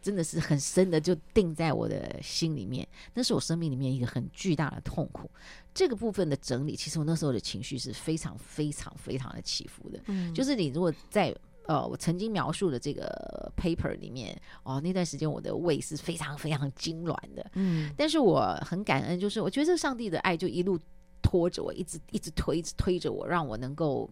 [0.08, 2.88] 真的是很深的，就定在我的心里面。
[3.12, 5.30] 那是我生命里面一个很巨大的痛苦。
[5.74, 10.00] 这个部分的整理，其实我那时候的情绪是非常非常非常的起伏的。
[10.06, 17.50] 嗯，就是你如果在呃我曾经描述的这个 paper 里面，哦，那段时间我的胃是非常非常痉挛的。
[17.52, 20.80] 嗯，但是我很感恩，就是我觉得这上帝的爱就一路
[21.20, 24.08] 拖着我，一直一直推，一直推着我，让我能够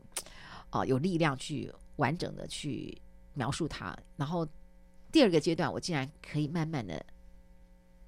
[0.68, 3.00] 啊、呃、有力量去完整的去
[3.32, 3.96] 描述它。
[4.14, 4.46] 然后
[5.11, 7.05] 第二个阶段，我竟然可以慢慢的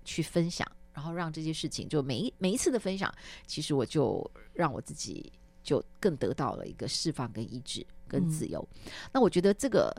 [0.05, 0.67] 去分享。
[0.95, 3.13] 然后让这些事情，就每一每一次的分享，
[3.47, 5.33] 其实我就让我自己
[5.63, 8.69] 就更得到了一个释放、跟医治、跟自由。
[8.85, 9.95] 嗯、那我觉得这个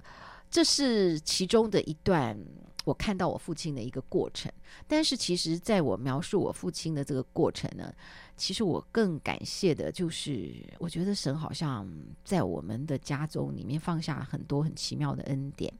[0.52, 2.38] 这是其中的一段
[2.84, 4.52] 我看到我父亲的一个过程。
[4.90, 7.94] 但是其实，在我描述我父亲的这个过程呢，
[8.36, 11.90] 其实我更感谢的就是，我觉得神好像
[12.26, 15.74] 在我们的家中里面放下很多很奇妙的恩典。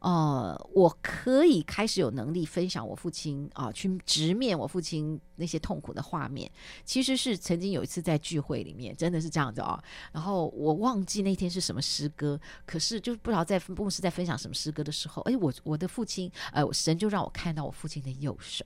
[0.00, 6.50] 呃，我可以开始有能力分享我父亲啊、呃，去直面我父亲那些痛苦的画面。
[6.86, 9.84] 其实是曾经有一次在聚会里面，真的是这样子啊、哦。
[10.12, 18.64] 然后我忘记那天是什么诗歌，可是就不知道在牧师在分享什么诗歌的时候，哎，我我的父亲，呃，神就让我看到我父亲的右手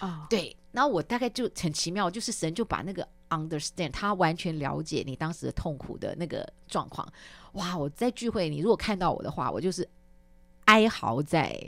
[0.00, 0.56] 啊，哦、对。
[0.72, 7.06] 然后我大概就很奇妙，就是神就把那个 understand，他完全了解你当时的痛苦的那个状况。
[7.52, 9.86] 哇，我在聚会，你如果看到我的话，我就是。
[10.66, 11.58] 哀嚎在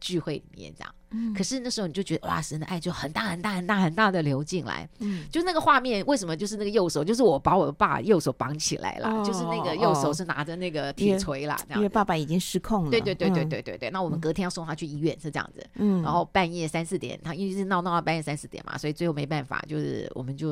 [0.00, 6.36] 聚会里面这样，嗯、可是那时候你就觉得哇，神的爱就很大很大很大很大的流进来，嗯，就那个画面，为什么？
[6.36, 20.48] 就是那个右手，就是我把我的爸右手绑起来了，哦、就是那个右手是拿着那个铁锤啦，这样，因为爸爸已经失控了，对对对对对对对，嗯、那我们隔天要送他去医院是这样子，嗯，然后半夜三四点，他因为是闹闹到半夜三四点嘛，所以最后没办法，就是我们就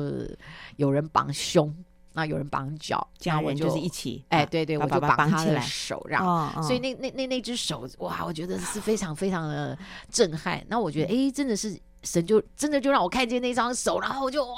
[0.75, 1.73] 有人绑胸。
[2.17, 9.77] 那有人绑脚，家人就是一起，哎，对对，我就绑他的手，让，所以那那那那只手，哇，我觉得是非常非常的
[10.09, 10.65] 震撼。
[10.67, 14.55] 那我觉得，哎，真的是神就真的就让我看见那双手，然后我就哇，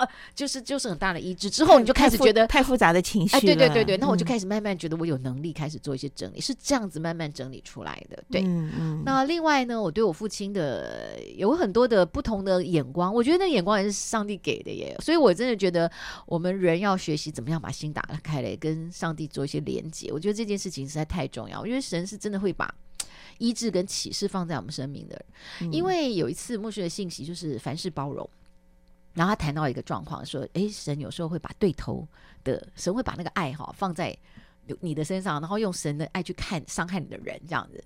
[0.00, 1.50] 哇，就是就是很大的医治。
[1.50, 8.22] 之后你就开始觉得太复，杂的情绪，哎，对对对对，那我就开始慢慢觉得我有能力开始做一些整理，嗯、是这样子慢慢整理出来的。
[8.30, 8.42] 对。
[9.04, 14.96] 那另外呢，我对我父亲的有很多的不同的眼光，我觉得那眼光也是上帝给的耶。
[15.00, 15.90] 所以我真的觉得
[16.26, 20.10] 我们人要学习怎么样把心打开来，跟上帝做一些连接。
[20.12, 22.72] 我觉得这件事情实在太重要，因为神是真的会把。
[23.38, 25.24] 医治跟启示放在我们生命的，
[25.72, 28.28] 因为有一次牧师的信息就是凡事包容，
[29.14, 32.06] 然后他谈到一个状况，说：“哎，神有时候会把对头
[32.44, 34.16] 的神会把那个爱哈放在
[34.80, 37.82] 你的身上，然后用神的爱去看伤害你的人，这样子。”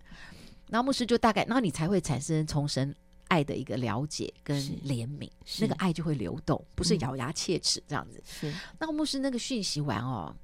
[0.70, 2.94] 然后牧师就大概，然后你才会产生从神
[3.28, 8.22] 爱的一个了解跟怜悯，那个爱就会流动，不是咬牙切齿这样子。
[8.24, 10.34] 是，那牧师那个讯息完哦，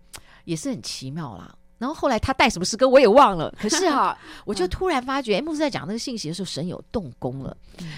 [0.45, 1.57] 也是很奇妙啦。
[1.79, 7.57] 然后后来他带什么诗歌我也忘了， 可是哈、啊，我就突然发觉，哎，牧师在讲那个信息的时候，神有动工了。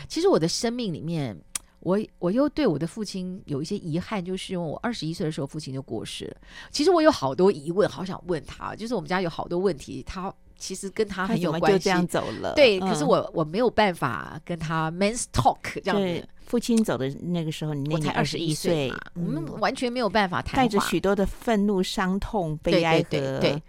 [0.08, 1.36] 其实我的生命里面，
[1.82, 6.36] 我我又对我的父亲有一些遗憾，就是因为我二十一岁的时候，父亲就过世了。
[6.70, 11.78] 其实我有好多疑问，好想问他，就是我们家有好多问题，他其实跟他很有关系。
[11.78, 16.28] 就这样走了，对，嗯、可是我我没有办法跟他 man's talk 这样子。
[16.46, 23.60] 父亲走的那个时候，你那才二十一岁，我们完全没有办法谈，带着许多的愤怒、伤痛、悲哀和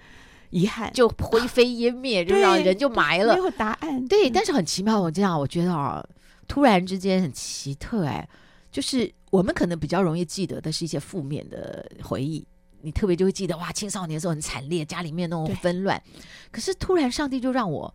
[0.49, 4.05] 遗憾，就灰飞烟灭，就让人就埋了，没有答案。
[4.07, 6.05] 对，但是很奇妙，我这样我觉得啊，
[6.47, 8.27] 突然之间很奇特哎，
[8.71, 12.45] 就是我们可能比较容易记得的是一些负面的回忆，
[12.81, 16.01] 你特别就会记得哇，青少年的时候很惨烈，家里面那种纷乱，
[16.51, 17.93] 可是突然上帝就让我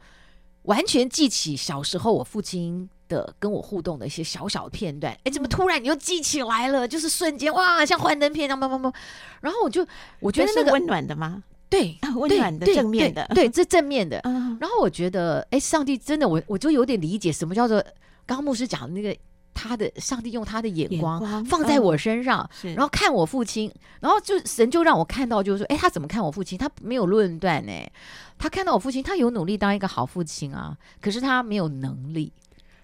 [0.62, 2.88] 完全记起小时候我父亲。
[3.08, 6.86] 的跟我互动的一些小小的片段，哎，怎么突然你又记起来了？
[6.86, 8.94] 就是瞬间哇，像幻灯片一样，砰砰砰！
[9.40, 9.80] 然后我就
[10.20, 11.42] 我觉得那个温暖的吗？
[11.70, 14.20] 对，温暖的正面的，对，这正面的。
[14.60, 17.82] 然后我觉得，哎，上帝真的，我我就有点理解什么叫做
[18.28, 19.16] 刚刚牧师讲的那个，
[19.54, 26.58] 他的上帝用他的眼光放在我身上，然后看我父亲，然后就神就让我看到，就是说，哎，他怎么看我父亲？
[26.58, 27.72] 他没有论断呢，
[28.36, 32.30] 他看到我父亲，他有努力当一个好父亲啊，可是他没有能力。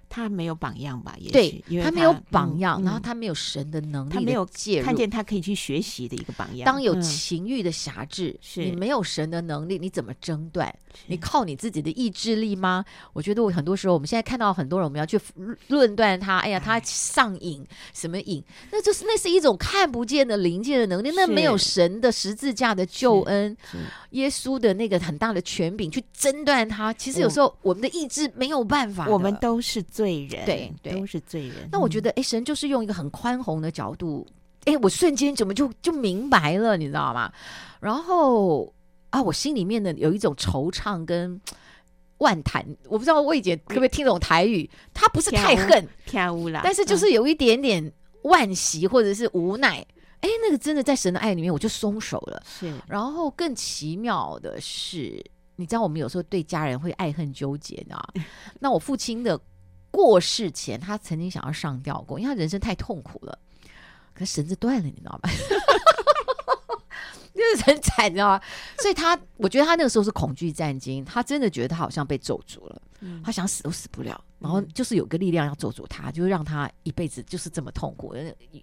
[0.09, 1.15] 他没有榜样吧？
[1.19, 4.49] 也对，因为他，他没有榜样，嗯、然后他没有神的能力的，他没有
[4.83, 6.65] 看见他可以去学习的一个榜样。
[6.67, 10.75] 当有情欲的辖制，嗯、你没有神的能力，你怎么争断？
[11.09, 12.85] 你靠你自己的意志力吗？
[13.13, 15.19] 我觉得我很多时候，我们现在看到很多人，我们要去
[15.67, 16.39] 论断他。
[16.39, 18.43] 哎呀，他上瘾什么瘾？
[18.71, 23.57] 那就是那是一种看不见的灵界的能力，那没有神的十字架的救恩，
[24.11, 26.93] 耶稣的那个很大的权柄去争断他。
[26.93, 31.69] 其实有时候我们的意志没有办法，我们都是罪人，对，对都是罪人。
[31.73, 34.27] 那我觉得，哎，神就是用一个很宽宏的角度，
[34.65, 37.33] 哎，我瞬间怎么就就明白了，你知道吗？
[37.81, 38.73] 然后。
[39.11, 41.41] 啊，我心里面的有一种惆怅跟
[42.19, 44.69] 万谈，我不知道魏姐可不可以听懂台语？
[44.93, 45.89] 他不是太恨，
[46.65, 47.93] 但是就是有一点点
[48.25, 49.77] 惋惜或者是无奈。
[50.19, 52.43] 哎、嗯，那个真的在神的爱里面，我就松手了。
[52.45, 55.25] 是，然后更奇妙的是，
[55.55, 58.05] 你知道我们有时候对家人会爱恨纠结啊。
[58.59, 59.41] 那我父亲的
[59.95, 63.39] 过世前，他曾经想要上吊过，因为他人生太痛苦了，
[64.13, 65.31] 可绳子断了，你知道吗？
[67.55, 68.41] 就是很惨，你知道吗？
[68.79, 74.23] 所以他，我觉得他那个时候是恐惧战惊，他真的觉得他好像被咒住了，嗯、他想死都死不了。
[74.39, 78.15] 然后就是有个力量要咒诅他，就让他一辈子就是这么痛苦，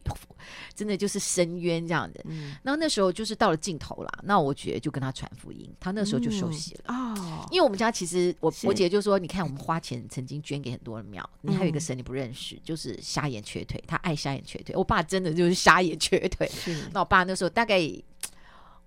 [0.75, 2.21] 真的就是深渊这样子。
[2.25, 7.47] 嗯、然后那时候就是到了尽头了，那我觉得就跟他传福音，他那时候就受洗了、嗯、哦。
[7.49, 14.75] 因为我们家其实我我姐就说，你看我们花钱曾经捐给很多人庙，你还有一个神你不认识，就是瞎眼瘸腿，他爱瞎眼瘸腿。
[14.75, 17.91] 我爸真的就是瞎眼瘸腿，是那我爸那时候大概。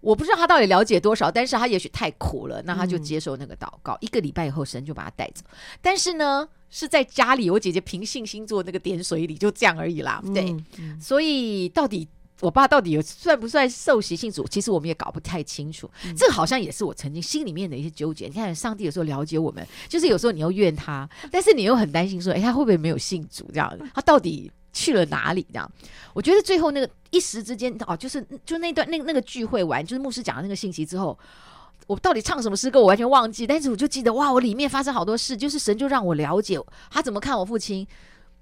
[0.05, 3.95] 我不知道他到底了解多少，但是他也许太苦了，那他就接受那个祷告。
[3.95, 5.43] 嗯、一个礼拜以后，神就把他带走。
[5.81, 10.23] 但是呢，是在家里，我姐姐凭信心做那个点水礼，就这样而已啦。
[10.35, 12.07] 对，嗯嗯、所以到底
[12.41, 15.91] 我爸到底有算不算受洗信主，其实我们也搞不太清楚。
[16.05, 18.27] 嗯、这好像也是我曾经心里面的一些纠结。
[18.27, 23.75] 你看，上帝有时候了解我们，就是有时候你又怨他，但是你又很担心说，哎，他会不会没有信主这样？
[23.95, 24.53] 他到底？
[24.75, 25.47] 去了哪里？
[25.51, 25.71] 这样，
[26.13, 31.19] 我觉得最后那个一时之间哦，就是就那段那那个聚会完，就是牧师讲的那个信息之后，
[31.87, 33.47] 我到底唱什么诗歌，我完全忘记。
[33.47, 36.61] 但是我就记得哇，我里面发生好多事，就是神就让我了解
[36.91, 37.87] 他怎么看我父亲。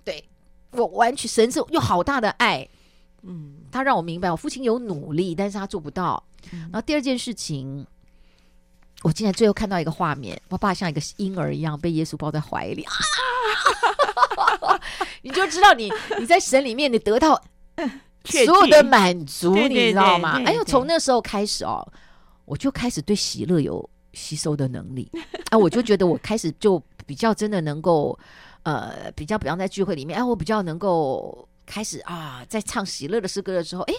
[0.02, 0.24] 对，
[0.72, 2.66] 我完全神是有好大的爱，
[3.22, 6.22] 嗯，他让我明白我父亲有努力，但是他做不到。
[6.50, 7.86] 嗯、然后第二件事情，
[9.02, 12.92] 我竟然最后看到一个画面，我爸像一个婴儿一样被耶稣抱在怀里啊。
[15.22, 17.40] 你就知道你 你在神里面你得到
[18.24, 20.40] 所有的满足，你知道吗？
[20.44, 21.86] 哎呦，从那时候开始哦，
[22.44, 25.10] 我就开始对喜乐有吸收的能力
[25.50, 28.18] 啊，我就觉得我开始就比较真的能够
[28.62, 33.94] 呃，比较比方在聚会里面，哎，我比较能够开始啊，在唱喜乐的诗歌的时候，哎。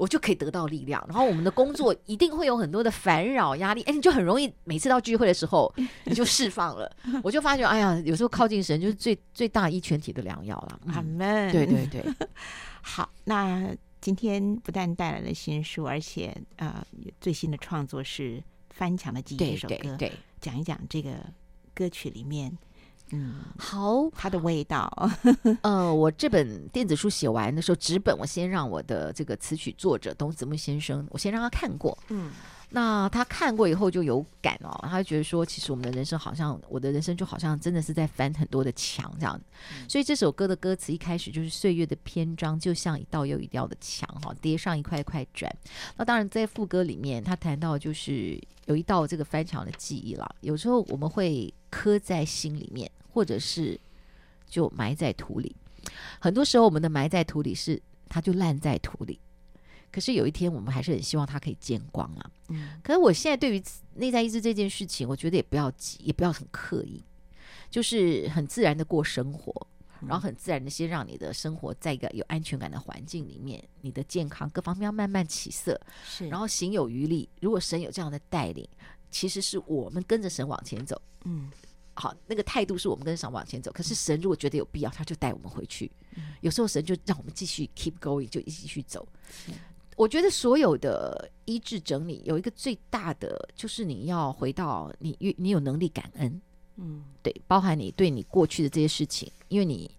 [0.00, 5.70] 我就可以得到力量，然后我们的工作一定会有很多的烦扰压力，哎，你就很容易每次到聚会的时候
[6.04, 6.90] 你就释放了。
[7.22, 10.80] 我就发觉，哎呀，有时候靠近神就是最最大一全体的良药了。
[10.86, 11.52] 阿门。
[11.52, 12.02] 对对对，
[12.80, 16.82] 好，那今天不但带来了新书，而且呃，
[17.20, 18.38] 最新的创作是
[18.70, 21.10] 《翻墙的记忆》这首歌，对，对，对，讲一讲这个
[21.74, 22.56] 歌曲里面。
[23.12, 25.10] 嗯，好，它的味道。
[25.62, 31.96] 呃，我这本电子书写完的时候，纸本我先让我的这个词曲作者董子木先生，我先让他看过。
[32.08, 32.30] 嗯，
[32.70, 39.40] 那他看过以后就有感哦，他就觉得说，其实我们的人生好像，我的人生就好像真的是在翻很多的墙这样。
[39.72, 45.52] 嗯，所以这首歌的歌词一开始就是岁月的篇章，就像一道又一道的墙哈，叠上一块一块砖。
[45.96, 52.88] 那当然在副歌里面，他谈到就是有一道这个翻墙的记忆了，有时候我们会刻在心里面。
[53.12, 53.78] 或者是
[54.46, 55.54] 就埋在土里，
[56.20, 59.20] 很多时候我们的埋在土里是它就烂在土里，
[59.92, 62.30] 可是有一天我们还是很希望它可以见光啊。
[62.48, 63.62] 嗯，可是我现在对于
[63.94, 67.04] 内在意志这件事情，我觉得也不要急，也不要很刻意，
[67.70, 69.66] 就是很自然的过生活，
[70.00, 77.28] 然后很自然的先让你的生活在一个有安全感的环境里面，你的健康各方面要慢慢起色，是，然后行有余力。
[77.40, 78.68] 如果神有这样的带领，
[79.10, 81.50] 其实是我们跟着神往前走，嗯。
[82.00, 83.70] 好，那个态度是我们跟上往前走。
[83.70, 85.92] 可是神如果觉得有必要，他就带我们回去。
[86.40, 89.06] 有时候神就让我们继续 keep going，就一起去走。
[89.96, 96.40] 我觉得所有的医治整理有一个最大的，就是你要回到你，你有能力感恩。
[96.76, 99.90] 嗯，对，包含你对你过去的这些事情，因为你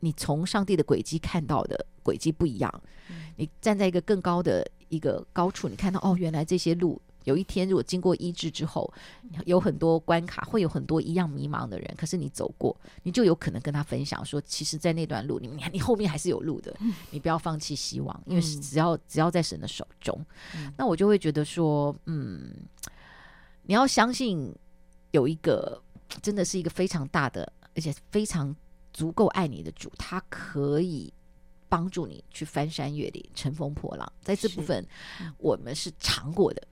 [0.00, 2.82] 你从上帝的轨迹看到的轨迹不一样。
[3.36, 7.00] 你站在一个更高的一个高处，你看到哦，原来这些路。
[7.24, 8.92] 有一天，如果经过医治之后，
[9.44, 11.94] 有很多关卡，会有很多一样迷茫的人。
[11.96, 16.76] 可是你走过，你就有可能跟他分享说，其实，在那段路，你你你后面还是有路的。
[17.10, 20.18] 你不要放弃希望，因为只要只要在神的手中，
[20.76, 22.52] 那我就会觉得说，嗯，
[23.62, 24.54] 你要相信
[25.12, 25.80] 有一个
[26.20, 28.54] 真的是一个非常大的，而且非常
[28.92, 31.12] 足够爱你的主，他可以
[31.68, 34.12] 帮助你去翻山越岭、乘风破浪。
[34.20, 34.86] 在这部分，
[35.38, 36.62] 我们是尝过的。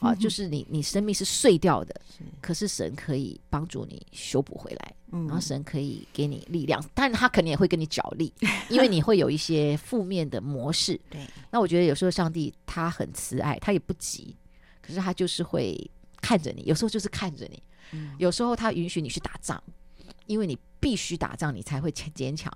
[0.00, 1.98] 啊，就是你，你生命是碎掉的，
[2.40, 8.32] 可是神可以帮助你修补回来，嗯、然后神可以给你力量，但他肯定也会跟你角力，
[8.68, 11.00] 因为你会有一些负面的模式。
[11.08, 14.36] 对，那我觉得有时候上帝他很慈爱，他也不急，
[14.82, 17.62] 可是他就是会看着你，有时候就是看着你，
[17.92, 19.62] 嗯、有时候他允许你去打仗，
[20.26, 22.52] 因为你必须打仗，你才会坚强。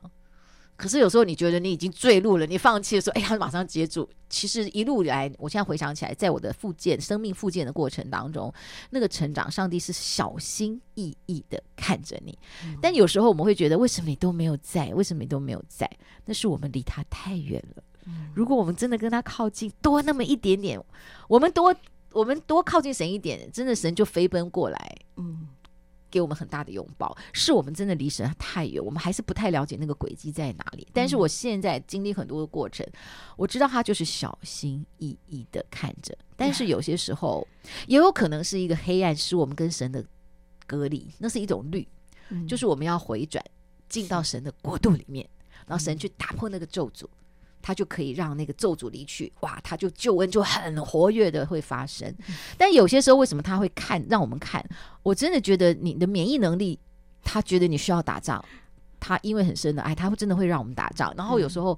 [0.77, 4.09] 可是有时候你觉得你已经坠入了，你放弃的时候，哎，他马上接住。
[4.29, 8.53] 其实一路以来，我现在回想起来，在我的复健、生命复健的过程当中，
[8.91, 12.39] 那个成长，上帝是小心翼翼的看着你。
[12.64, 14.89] 嗯、但有时候我们会觉得，为什么你都没有在？
[14.95, 15.91] 为什么你都没有在？
[16.24, 17.83] 那是我们离他太远了。
[18.07, 20.79] 嗯、如果我们真的跟他靠近多那么一点点，
[21.29, 21.74] 我们多
[22.11, 24.97] 我们多靠近神一点，真的神就飞奔过来。
[25.16, 25.49] 嗯。
[26.11, 30.87] 给我们很大的拥抱，是我们真的离神太远，我们还是不太了解那个轨迹在哪里。
[30.93, 32.87] 但是我现在经历很多的过程，
[33.37, 36.17] 我知道他就是小心翼翼的看着。
[36.37, 37.47] 但是有些时候
[37.87, 40.05] 也有可能是一个黑暗，是我们跟神的
[40.67, 41.87] 隔离，那是一种绿，
[42.47, 43.45] 就是我们要回转
[43.89, 45.29] 进到神的国度里面，
[45.67, 47.07] 然后神去打破那个咒诅。
[47.67, 52.14] 他就可以让那个咒诅离去，哇，他就救恩就很活跃的会发生。
[52.57, 54.64] 但有些时候，为什么他会看让我们看？
[55.03, 56.79] 我真的觉得你的免疫能力，
[57.25, 58.41] 他觉得你需要打仗，
[59.01, 61.12] 他因为很深的爱，他会真的会让我们打仗。
[61.17, 61.77] 然后有时候，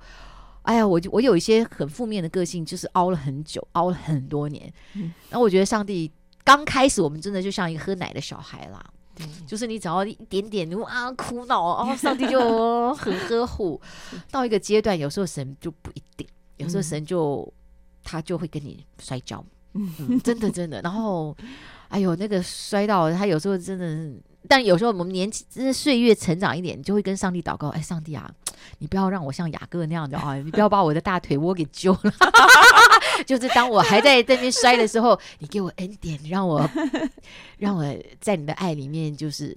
[0.60, 4.70] 哎呀，我就我有一些很负面的个性，就是熬了很久，熬了很多年。
[5.30, 6.12] 然后我觉得上帝
[6.44, 8.84] 刚开始，我们真的就像一个喝奶的小孩啦。
[9.46, 13.80] 就是你只要一点点，你啊苦恼哦， 上帝就很呵护。
[14.30, 17.50] 到一个阶段，有时候神就不一定，有时候神就
[18.02, 19.44] 他就会跟你摔跤，
[19.74, 20.80] 嗯，真的真的。
[20.82, 21.36] 然后，
[21.88, 24.20] 哎呦，那个摔到他有时候真的。
[24.46, 28.30] 但有时候我们年纪真的岁月成长一点，你就会跟上帝祷告：哎，上帝啊，
[28.78, 32.00] 你不要让我像雅各那样的啊，你不要把我的大腿窝给揪了。
[33.26, 36.68] 就是当我还在这边摔的时候，你给我恩典，让我
[37.58, 37.84] 让我
[38.20, 39.16] 在你的爱里面。
[39.16, 39.56] 就是，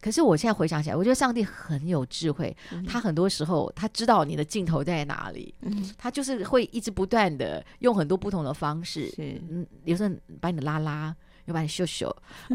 [0.00, 2.56] 可是我现在回想起来，我觉得上帝很有智慧，
[2.88, 5.54] 他很多时候他知道你的尽头在哪里，
[5.96, 11.14] 他就是会一直不断的用很多不同的方式，嗯，有时候把你拉拉。
[11.46, 12.14] 又把你秀秀，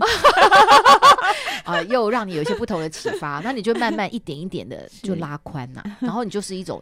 [1.65, 6.81] 啊，又让你有一些不同的启发，那你就慢慢一点一点的就拉宽呐，然后你就是一种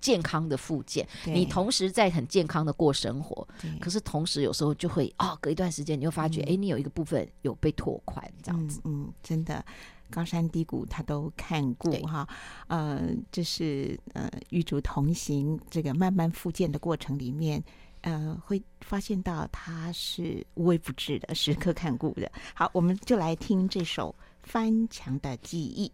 [0.00, 3.46] 健康的复健，你同时在很健康的过生活，
[3.80, 9.64] 可是同时有时候就会哦，隔一段时间你又发觉，哎，你有一个部分有被拓宽这样子，嗯，真的，
[10.10, 12.26] 高山低谷他都看过哈，
[12.68, 17.62] 呃，这是呃与主同行这个慢慢复健的过程里面，
[18.00, 22.30] 呃，会发现到他是无微不至的，时刻看顾的。
[22.54, 25.86] 好，我们就来听这首《翻墙的记忆》。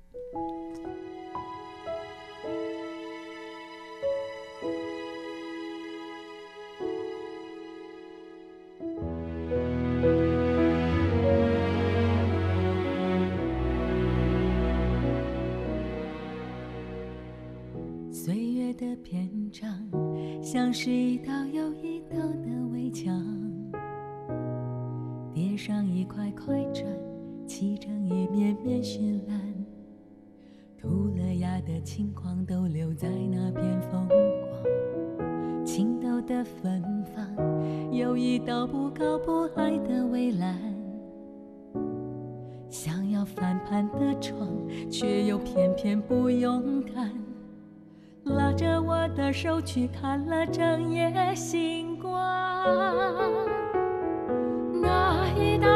[18.76, 19.70] 的篇章
[20.42, 23.24] 像是一道又一道的围墙，
[25.32, 26.84] 叠上一块块砖，
[27.46, 29.40] 砌成一面面绚烂。
[30.76, 36.82] 涂了鸦的轻狂都留在那片风光，青豆的芬
[37.14, 37.26] 芳，
[37.90, 40.54] 有一道不高不矮的围栏。
[42.68, 44.46] 想要翻盘的窗，
[44.90, 47.25] 却又偏偏不勇敢。
[48.26, 52.12] 拉着我的手去看了整夜星光，
[54.82, 55.68] 那一道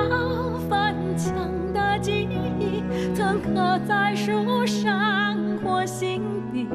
[0.69, 1.33] 翻墙
[1.73, 2.29] 的记
[2.59, 2.83] 忆，
[3.15, 6.23] 曾刻在树上或心
[6.53, 6.67] 底，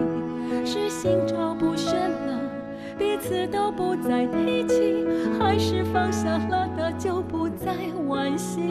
[0.66, 2.40] 是心照不宣了，
[2.98, 5.06] 彼此都不再提起，
[5.38, 7.74] 还是放下了的就不再
[8.08, 8.62] 惋惜。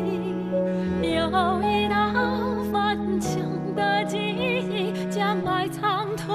[1.03, 1.97] 有一道
[2.73, 3.43] 翻墙
[3.77, 6.33] 的记忆，将爱藏土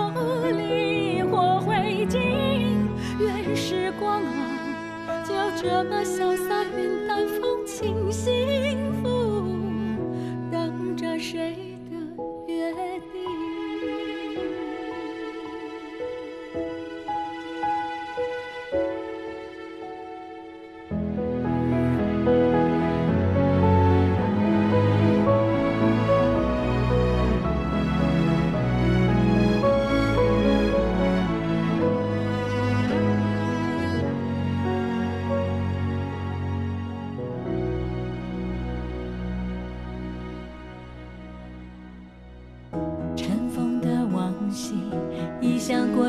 [0.55, 2.19] 里或灰烬，
[3.19, 8.11] 愿时光啊，就这么潇洒云淡风轻，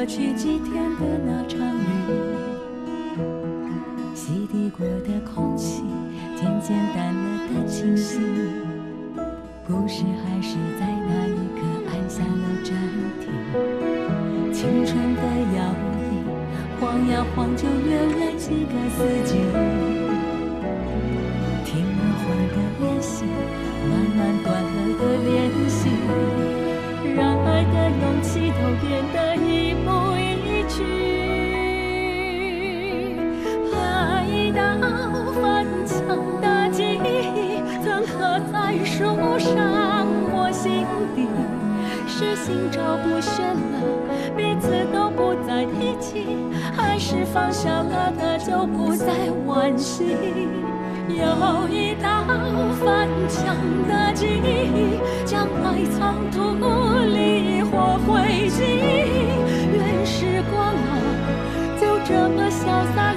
[0.01, 1.85] 过去几天的那场雨，
[4.15, 5.85] 洗涤过的空气
[6.35, 7.21] 渐渐淡了
[7.53, 8.19] 的清晰。
[9.67, 12.73] 故事还是在那一刻按下了暂
[13.21, 13.29] 停。
[14.51, 15.21] 青春的
[15.55, 15.69] 摇
[16.01, 16.25] 椅，
[16.81, 19.37] 晃呀晃就远了几个四季。
[21.67, 23.27] 停了会的练习，
[23.85, 25.79] 慢慢断了的联系，
[27.61, 30.83] 爱的勇气都变得一步一趋。
[33.71, 34.59] 那一道
[35.43, 39.05] 翻墙的记忆，曾刻在树
[39.39, 41.29] 上或心底，
[42.09, 43.77] 是心照不宣了，
[44.35, 46.39] 彼此都不再提起，
[46.75, 50.17] 还是放下了的就不再惋惜。
[51.09, 52.25] 有一道
[52.83, 53.57] 翻墙
[53.89, 56.39] 的记忆，将埋藏土
[57.07, 58.61] 里或灰烬。
[59.73, 60.93] 愿时光啊，
[61.81, 63.15] 就这么潇洒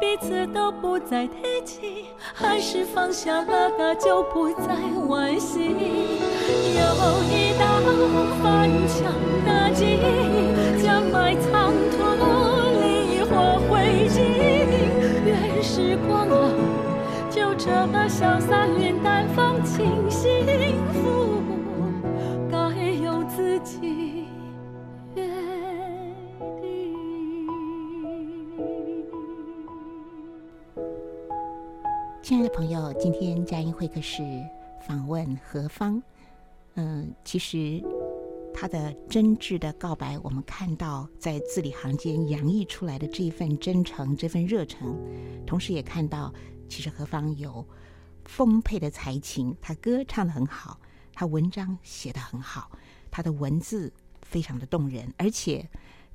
[0.00, 4.74] 彼此都不再提起，还是放下了的就不再
[5.08, 5.60] 惋惜。
[5.60, 6.82] 有
[7.28, 7.62] 一道
[8.42, 9.12] 翻墙
[9.44, 11.98] 的记忆，将埋藏土
[12.80, 14.16] 里或灰烬。
[15.26, 16.50] 愿时光啊，
[17.28, 20.46] 就这么潇洒云淡风轻，幸
[20.94, 21.42] 福
[22.50, 22.56] 该
[22.90, 23.99] 由自己。
[32.30, 34.22] 亲爱的朋友，今天佳音会客室
[34.86, 36.00] 访问何方。
[36.74, 37.82] 嗯、其实
[38.54, 44.96] 他的真挚的告白，我们看到在字里行间洋溢出来的这一份真诚、这份热诚，
[45.44, 46.32] 同时也看到
[46.68, 47.66] 其实何方有
[48.24, 50.78] 丰沛的才情，他歌唱得很好，
[51.12, 52.70] 他文章写得很好，
[53.10, 55.68] 他的文字非常的动人，而且。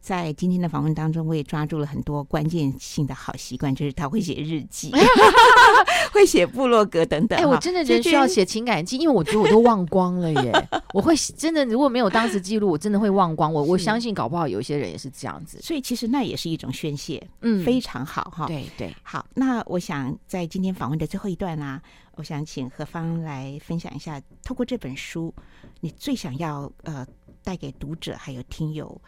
[0.06, 4.92] 在今天的访问当中，我也抓住了很多关键性的好习惯，就是他会写日记，
[6.14, 7.40] 会写部落格等等。
[7.40, 10.54] 哎，我真的人需要写情感记，因为我觉得我都忘光了耶。
[10.94, 13.52] 我会真的如果没有当时记录，我真的会忘光。
[13.52, 15.60] 我我相信搞不好有一些人也是这样子。
[15.60, 18.46] 所以其实那也是一种宣泄，嗯，非常好哈。
[18.46, 19.26] 对对，好。
[19.34, 21.82] 那我想在今天访问的最后一段啦，
[22.14, 25.34] 我想请何方来分享一下，透过这本书，
[25.80, 27.04] 你最想要呃
[27.44, 29.02] 带给读者还有听友，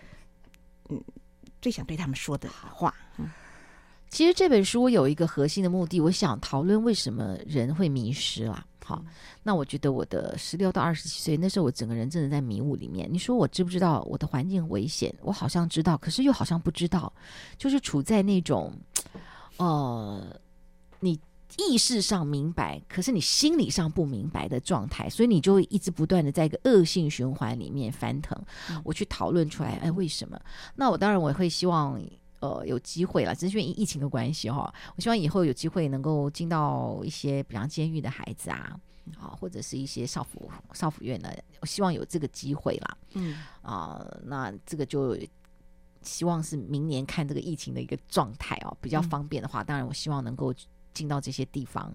[0.90, 1.02] 嗯，
[1.62, 2.94] 最想对他们说的话。
[3.18, 3.30] 嗯。
[4.10, 8.66] 其实这本书有一个核心的目的，我想讨论为什么人会迷失啦。
[8.86, 9.04] 好，
[9.44, 13.06] 那我觉得我的十六到二十七岁那时候，我整个人真的在迷雾里面。
[13.12, 15.14] 你说我知不知道我的环境危险？
[15.22, 17.12] 我好像知道，可是又好像不知道，
[17.58, 18.74] 就是处在那种，
[19.58, 20.26] 呃，
[21.02, 21.20] 你
[21.58, 28.38] 意识上明白，可是你心理上不明白的状态，所以你就会一直不断的在一个恶性循环里面翻腾。
[28.84, 30.40] 我去讨论出来，哎，为什么？
[30.76, 32.00] 那我当然我会希望。
[32.40, 34.72] 呃，有机会了，只是因为疫情的关系哈。
[34.96, 38.80] 我希望以后有机会能够进到一些，比方监狱的孩子啊，
[39.20, 41.32] 啊，或者是一些少辅少辅院呢，
[41.62, 42.98] 我希望有这个机会啦。
[43.14, 45.18] 嗯啊，那这个就
[46.04, 50.54] 希望是明年看这个疫情的一个状态哦，比较方便的话，嗯、当然我希望能够
[50.98, 51.94] 进到这些地方，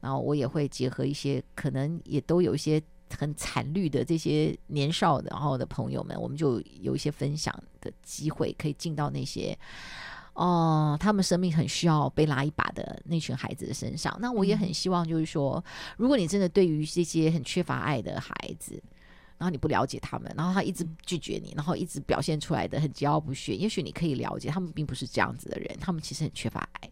[0.00, 2.82] 然后我也会结合一些可能也都有一些。
[3.18, 9.54] 很惨绿的这些年少的然后的朋友们，我们就有一些分享的机会，可以进到那些
[10.32, 14.16] 哦，他们生命很需要被拉一把的那群孩子的身上。
[14.18, 15.62] 那我也很希望，就是说，
[15.98, 18.82] 如果你真的对于这些很缺乏爱的孩子，
[19.36, 26.90] 然后你不了解他们，然后他一直拒绝你，然后一直表现出来的很桀骜不驯，也许你可以了解，他们并不是这样子的人，他们其实很缺乏爱，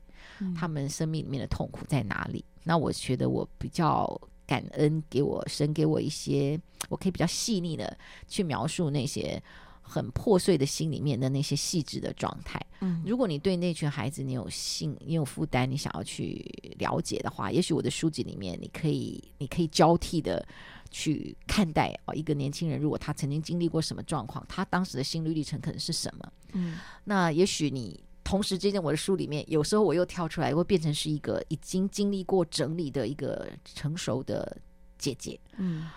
[0.57, 2.45] 他们生命里面的痛苦在哪里？
[2.64, 4.20] 那我觉得我比较。
[4.51, 9.41] 感恩给我神给我一些，我可以比较细腻的去描述那些
[9.80, 12.61] 很破碎的心里面的那些细致的状态。
[12.80, 16.45] 嗯，如果你对那群孩子你有心，你有负担，你想要去
[16.80, 20.45] 了解的话，也许我的书籍里面你可以，你可以交替的
[20.91, 26.32] 去看待哦，一个年轻人如果他曾经经历过什么状况，他当时的心路历程可能是什么？
[26.55, 28.03] 嗯，那也许你。
[28.23, 34.57] 同时，之间我的书里面，有时候我又跳出来，会变成是一个已经经历过整理的一个成熟的
[34.99, 35.39] 姐姐。
[35.57, 35.89] 嗯，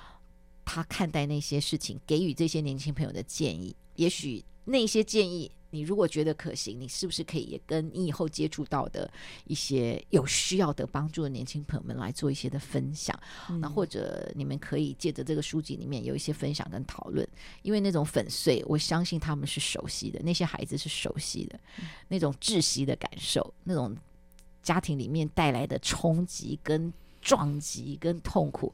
[0.66, 5.52] 她看待那些事情，给予这些年轻朋友的建议，也许那些建议。
[5.74, 9.12] 你如果觉得可行，你是不是可以也跟你以后接触到的
[9.46, 13.20] 一些有需要的帮助的年轻朋友们来做一些的分享？
[13.50, 17.28] 嗯、那或者你们可以借着这个书籍里面有一些分享跟讨论，
[17.64, 23.98] 因为那种粉碎，我相信他们是熟悉的，那些孩子是熟悉的，嗯、那种窒息的感受，那种
[24.62, 28.72] 家庭里面带来的冲击跟撞击跟痛苦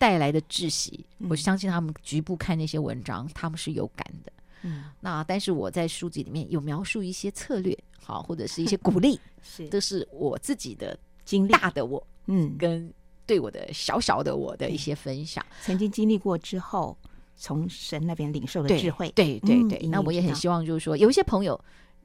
[0.00, 4.32] 带来的窒息，嗯、我相信他们局部看那些文章，他们是有感的。
[4.62, 12.92] 嗯，那但是我在书籍里面有描述一些策略，好，或者是一些鼓励， 是，这是我自己的经历，大的我，嗯，跟
[13.26, 16.96] 对我的小小的我的一些分享，曾经经历过之后，
[17.36, 21.58] 从神那边领受的智慧，对对对，对，嗯，那我也很希望就是说，有一些朋友。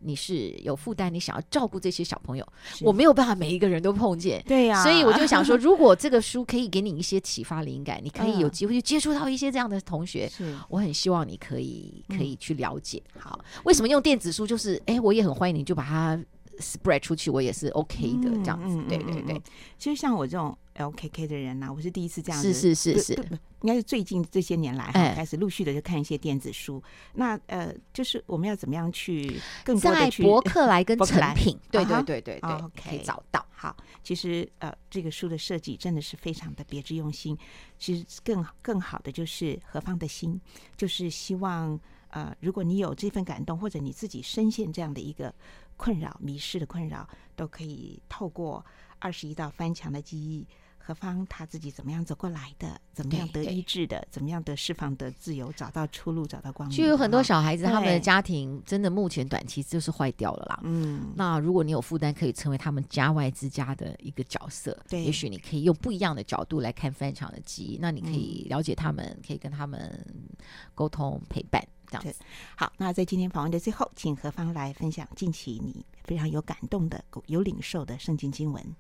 [0.06, 2.48] 你是有负担，你想要照顾这些小朋友，
[2.82, 13.02] 我没有办法每一个人都碰见，对呀、啊，所以我就想说， 如果这个书可以给你一些启发灵感，你可以有机会去接触到一些这样的同学，是，我很希望你可以可以去了解。
[13.16, 14.46] 嗯、好，为什么用电子书？
[14.46, 16.20] 就是哎，我也很欢迎你，就把它
[16.60, 18.82] spread 出去，我也是 OK 的这样子。
[18.88, 19.42] 对对对，
[19.78, 20.58] 其实像我这种。
[20.76, 23.14] LKK 的人呐、啊，我是第一次这样子，是是是是，
[23.62, 26.84] 应该是最近这些年来哈，开始陆续的就看一些电子书。
[27.14, 33.46] 那呃，就是我们要怎么样去更多的去博客来跟成品，对对对对对，可以找到。
[33.52, 37.38] 好，其实呃，这个书的设计真的是非常的别致用心。
[37.80, 40.42] 其实更更好的就是何方的心，
[40.76, 41.80] 就是希望
[42.10, 45.34] 呃，如果你有这份感动，或者你自己深陷这样的一个
[45.78, 48.66] 困扰、迷失的困扰，都可以透过
[49.00, 50.48] 二十一道翻墙的记忆。
[50.78, 52.80] 何方他自己怎么样走过来的？
[52.94, 54.08] 怎么样得医治的？
[54.12, 55.52] 怎么样得释放得自由？
[55.54, 56.78] 找到出路，找到光明。
[56.78, 60.60] 就有很多小孩子，他们的家庭真的目前短期就是坏掉了啦。
[60.62, 64.78] 嗯，那如果你有负担，可以成为他们家外之家的一个角色。
[64.88, 67.80] 对，也许你可以用不一样的角度来看翻墙的记忆。
[67.82, 70.06] 那你可以了解他们，嗯、可以跟他们
[70.76, 71.68] 沟通陪伴
[72.02, 72.26] 这样子。
[72.56, 78.76] 好，那在今天访问的最后，请何方来分享近期你非常有感动的、有领受的圣经经文。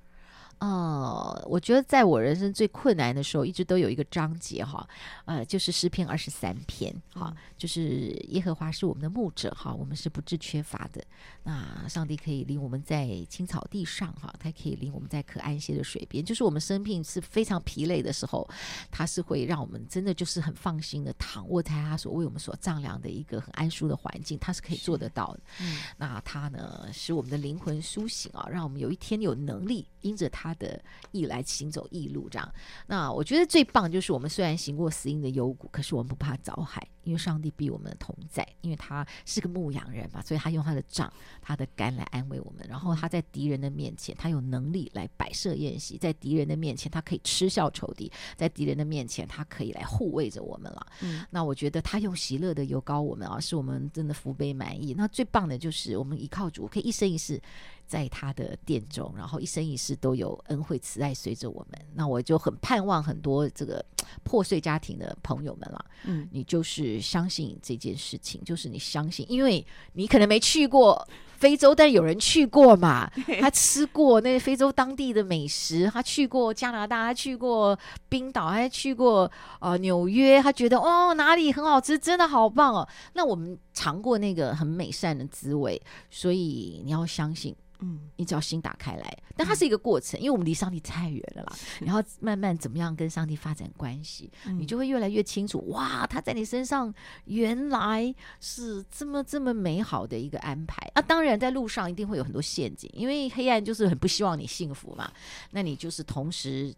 [0.60, 4.88] 哦，我觉得在我人生最困难的时候，一直都有一个章节哈，
[5.26, 11.04] 呃，就是诗篇二十三篇哈，就是耶和华是我们的牧者哈，我们是不致缺乏的。
[11.44, 16.24] 那上帝可以领我们在青草地上，哈，他可以领我们在可安歇的水边。
[16.24, 18.50] 就是我们生病是非常疲累的时候，
[18.90, 25.40] 他是会让我们真的就是很放心的躺卧在他所为我们所丈量的一个很安舒的环境，他是可以做得到的。
[25.60, 30.80] 嗯，那他呢，使我们的灵魂苏醒啊，让我们有一天有能力因着他他的
[31.12, 32.54] 意来行走异路，这样。
[32.88, 41.12] 那我觉得最棒就是我们虽然行过死荫的幽谷，可是我们不怕遭害，因为上帝比我们同在，因为他是个牧羊人嘛，所以他用他的杖。
[41.42, 50.88] 他的肝来安慰我们，然后他在敌人的面前，他有能力来摆设宴席，在敌人的面前，他可以嗤笑仇敌，在敌人的面前，他可以来护卫着我们了。
[51.02, 54.96] 嗯，那我觉得他用喜乐的油膏我们啊，是我们真的福杯满意。
[54.96, 57.40] 那最棒的就是我们依靠主，可以一生一世。
[57.88, 61.80] 在他的殿中，然后一生一世都有恩惠慈爱随着我们。
[61.94, 63.86] 那我就很盼望很多这个
[64.24, 65.86] 破碎家庭的朋友们了。
[66.06, 73.12] 嗯，你就是相信这件事情，就是你相信，因为你可能没去过非洲，但有人去过嘛。
[73.40, 77.78] 他吃过那非洲当地的美食，他去过加拿大，他去过
[78.08, 79.30] 冰岛，还去过
[79.60, 82.88] 呃纽约，他觉得哦哪里很好吃，真的好棒哦。
[83.14, 87.56] 那我们尝过那个很美善的滋味，所以你要相信。
[87.86, 91.56] 嗯，你只要心打开来，但它是一个过程，嗯、因为我们离上帝太远了啦。
[91.80, 95.60] 然后慢慢怎么样跟上帝发展关系，嗯、你就会越来越清楚。
[95.68, 96.92] 哇，他在你身上
[97.26, 101.02] 原来是这么这么美好的一个安排啊！
[101.02, 105.12] 当然，在路上一定会有很多陷阱，因为黑暗就是很不希望你幸福嘛。
[105.52, 106.74] 那你就是同时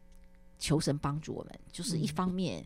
[0.60, 2.66] 求神帮助我们，就是一方面。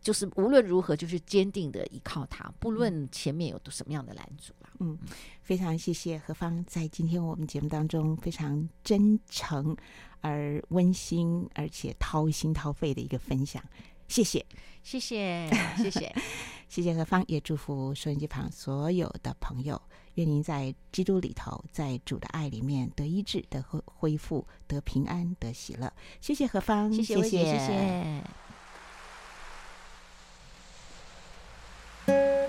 [0.00, 4.54] 嗯就是无论如何，就是坚定的依靠他，不论前面有什么样的拦阻。
[4.78, 4.98] 嗯，
[5.42, 9.76] 非常谢谢何芳在今天我们节目当中非常真诚
[10.22, 13.62] 而温馨，而且掏心掏肺的一个分享。
[14.08, 14.44] 谢谢，
[14.82, 16.12] 谢谢，谢谢，
[16.68, 19.80] 谢谢何芳，也祝福收音机旁所有的朋友，
[20.14, 25.92] 愿您在基督里头，在主的爱里面得医治、得恢恢复、得平安、得喜乐。
[26.20, 27.44] 谢谢何芳，谢谢，谢谢。
[27.44, 28.24] 谢谢
[32.10, 32.39] Thank you.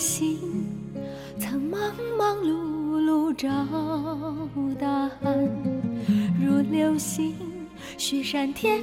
[0.00, 0.38] 心
[1.38, 1.78] 曾忙
[2.16, 3.48] 忙碌碌找
[4.80, 5.46] 答案，
[6.40, 7.34] 如流星
[7.98, 8.82] 许山天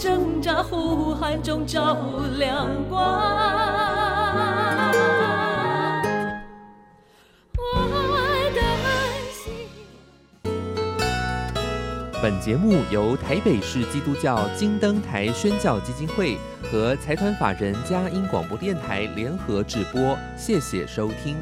[0.00, 1.94] 挣扎，呼喊中照
[2.38, 3.20] 亮光。
[12.22, 16.38] 本节目由台北市基督教金灯台宣教基金会
[16.72, 21.36] 和财团法人佳音广播电台联合制播，谢谢收听。